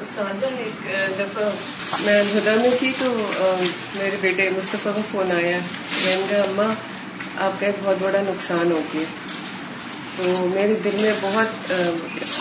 [0.04, 1.44] سازا ایک دفعہ
[2.00, 3.30] میں الہدا میں تھی تو
[3.94, 5.58] میرے بیٹے مصطفیٰ کا فون آیا۔
[6.04, 6.95] میں نے کہا اماں
[7.38, 9.02] آپ کا ایک بہت بڑا نقصان ہو گیا۔
[10.16, 11.72] تو میرے دل میں بہت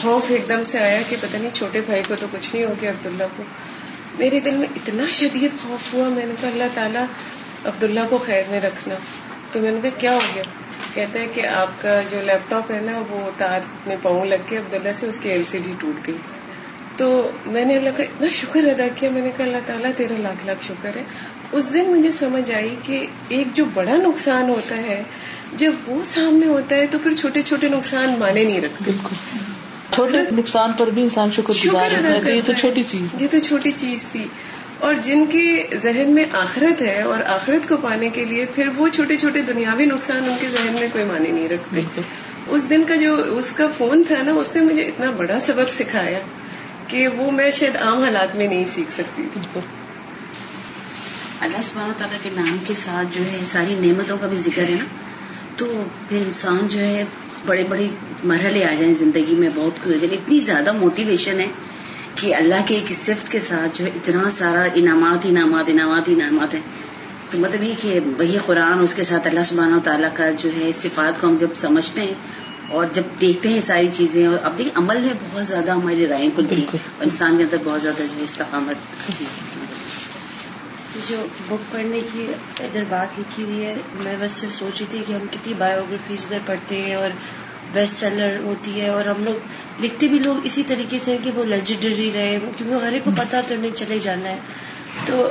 [0.01, 2.73] خوف ایک دم سے آیا کہ پتہ نہیں چھوٹے بھائی کو تو کچھ نہیں ہو
[2.81, 3.43] گیا عبداللہ کو۔
[4.19, 7.05] میرے دل میں اتنا شدید خوف ہوا، میں نے کہا اللہ تعالیٰ
[7.65, 8.95] عبداللہ کو خیر میں رکھنا۔
[9.51, 10.43] تو میں نے کہا کیا ہو گیا؟
[10.93, 14.35] کہتے ہیں کہ آپ کا جو لیپ ٹاپ ہے نا، وہ تار میں پاؤں لگ
[14.45, 16.17] کے عبداللہ سے اس کی ایل سی ڈی ٹوٹ گئی۔
[16.97, 20.13] تو میں نے اللہ کا اتنا شکر ادا کیا، میں نے کہا اللہ تعالیٰ تیرا
[20.19, 21.03] لاکھ لاکھ شکر ہے۔
[21.51, 25.03] اس دن مجھے سمجھ آئی کہ ایک جو بڑا نقصان ہوتا ہے
[25.55, 29.15] جب وہ سامنے ہوتا ہے تو پھر چھوٹے چھوٹے نقصان مانے نہیں رکھتے۔ بالکل۔
[29.91, 33.39] چھوٹے نقصان پر بھی انسان شکر گزار ہوتا ہے یہ تو۔ چھوٹی چیز۔ یہ تو
[33.39, 34.27] چھوٹی چیز تھی۔
[34.79, 38.87] اور جن کے ذہن میں آخرت ہے اور آخرت کو پانے کے لیے پھر وہ
[38.87, 42.01] چھوٹے چھوٹے دنیاوی نقصان ان کے ذہن میں کوئی معنی نہیں رکھتے۔
[42.47, 45.73] اس دن کا جو اس کا فون تھا نا اس نے مجھے اتنا بڑا سبق
[45.73, 46.19] سکھایا
[46.87, 49.59] کہ وہ میں شاید عام حالات میں نہیں سیکھ سکتی تھی۔
[51.45, 54.75] اللہ سبحانہ تعالیٰ کے نام کے ساتھ جو ہے ساری نعمتوں کا بھی ذکر ہے
[54.75, 54.85] نا
[55.57, 57.03] تو پھر انسان جو ہے
[57.45, 57.87] بڑے بڑے
[58.23, 61.47] مرحلے آ جائیں زندگی میں بہت کچھ ہو جائے اتنی زیادہ موٹیویشن ہے
[62.15, 66.53] کہ اللہ کے ایک صفت کے ساتھ جو ہے اتنا سارا انعامات انعامات انعامات انعامات
[66.53, 66.61] ہیں
[67.29, 70.71] تو مطلب یہ کہ وہی قرآن اس کے ساتھ اللہ سبحانہ تعالیٰ کا جو ہے
[70.75, 72.13] صفات کو ہم جب سمجھتے ہیں
[72.69, 76.29] اور جب دیکھتے ہیں ساری چیزیں اور اب دیکھیں عمل میں بہت زیادہ ہماری رائے
[76.35, 78.75] کھلتی۔ اور انسان کے اندر بہت زیادہ جو ہے استقامت
[81.07, 82.25] جو بک پڑھنے کی
[82.59, 86.25] ادھر بات لکھی ہوئی ہے میں بس صرف سوچ رہی تھی کہ ہم کتنی بایوگرافیز
[86.25, 87.09] ادھر پڑھتے ہیں اور
[87.73, 89.47] بیسٹ سیلر ہوتی ہے اور ہم لوگ
[89.83, 93.11] لکھتے بھی لوگ اسی طریقے سے ہیں کہ وہ لیجنڈری رہے کیونکہ ہر ایک کو
[93.15, 94.39] پتا تو نہیں چلے جانا ہے۔
[95.05, 95.29] تو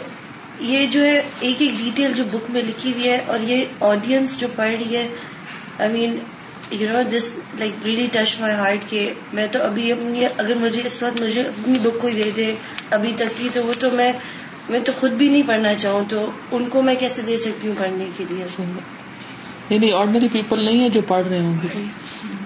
[0.60, 4.38] یہ جو ہے ایک ایک ڈیٹیل جو بک میں لکھی ہوئی ہے اور یہ آڈینس
[4.40, 5.08] جو پڑھ رہی ہے
[5.78, 6.18] I mean
[6.70, 10.82] you know this like really touch my heart کہ میں تو ابھی اپنی اگر مجھے
[10.84, 12.54] اس وقت مجھے اپنی بک کوئی دے دے
[12.90, 14.12] ابھی تک کی تو وہ تو میں
[14.68, 17.74] میں تو خود بھی نہیں پڑھنا چاہوں تو ان کو میں کیسے دے سکتی ہوں
[17.78, 18.64] پڑھنے کے لیے؟
[19.70, 21.84] یعنی آرڈنری پیپل نہیں ہے جو پڑھ رہے ہوں گے۔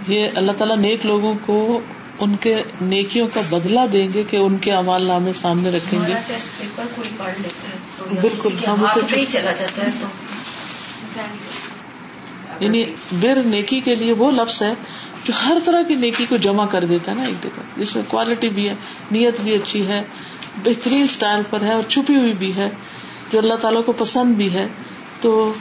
[0.09, 1.81] یہ اللہ تعالیٰ نیک لوگوں کو
[2.19, 6.05] ان کے نیکیوں کا بدلہ دیں گے کہ ان کے امال نامے سامنے رکھیں گے۔
[6.05, 9.91] ہمارا ٹیسٹ پیپر کوئی پڑھ لیتا ہے تو یا بالکل، ہم اسے چلا جاتا ہے
[10.01, 10.07] تو۔
[12.61, 14.75] یعنی بر نیکی کے لیے وہ لفظ ہے
[15.29, 18.05] جو ہر طرح کی نیکی کو جمع کر دیتا ہے نا ایک جگہ۔ جس میں
[18.09, 18.75] کوالٹی بھی ہے،
[19.11, 20.03] نیت بھی اچھی ہے،
[20.65, 22.69] بہترین اسٹائل پر ہے اور چھپی ہوئی بھی ہے،
[23.33, 24.67] جو اللہ تعالیٰ کو پسند بھی ہے۔
[25.21, 25.53] تو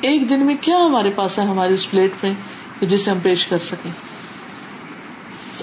[0.00, 2.32] ایک دن میں کیا ہمارے پاس ہے، ہماری اس پلیٹ میں
[2.80, 3.90] جسے ہم پیش کر سکیں؟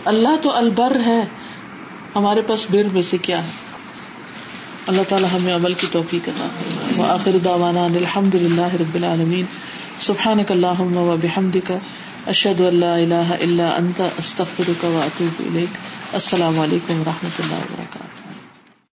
[0.06, 1.26] اللہ تو البر ہے،
[2.16, 3.52] ہمارے پاس بر میں سے کیا ہے؟
[4.88, 7.48] اللہ تعالیٰ ہمیں عمل کی توفیق کرنا آخر
[7.96, 9.46] الحمد للہ رب العالمین۔
[10.00, 11.78] سبحان اللہ و بحمد کا
[12.28, 15.42] اشد اللہ اللہ اللہ انت استخر کا واتوب
[16.14, 18.29] السلام علیکم و رحمۃ اللہ وبرکاتہ.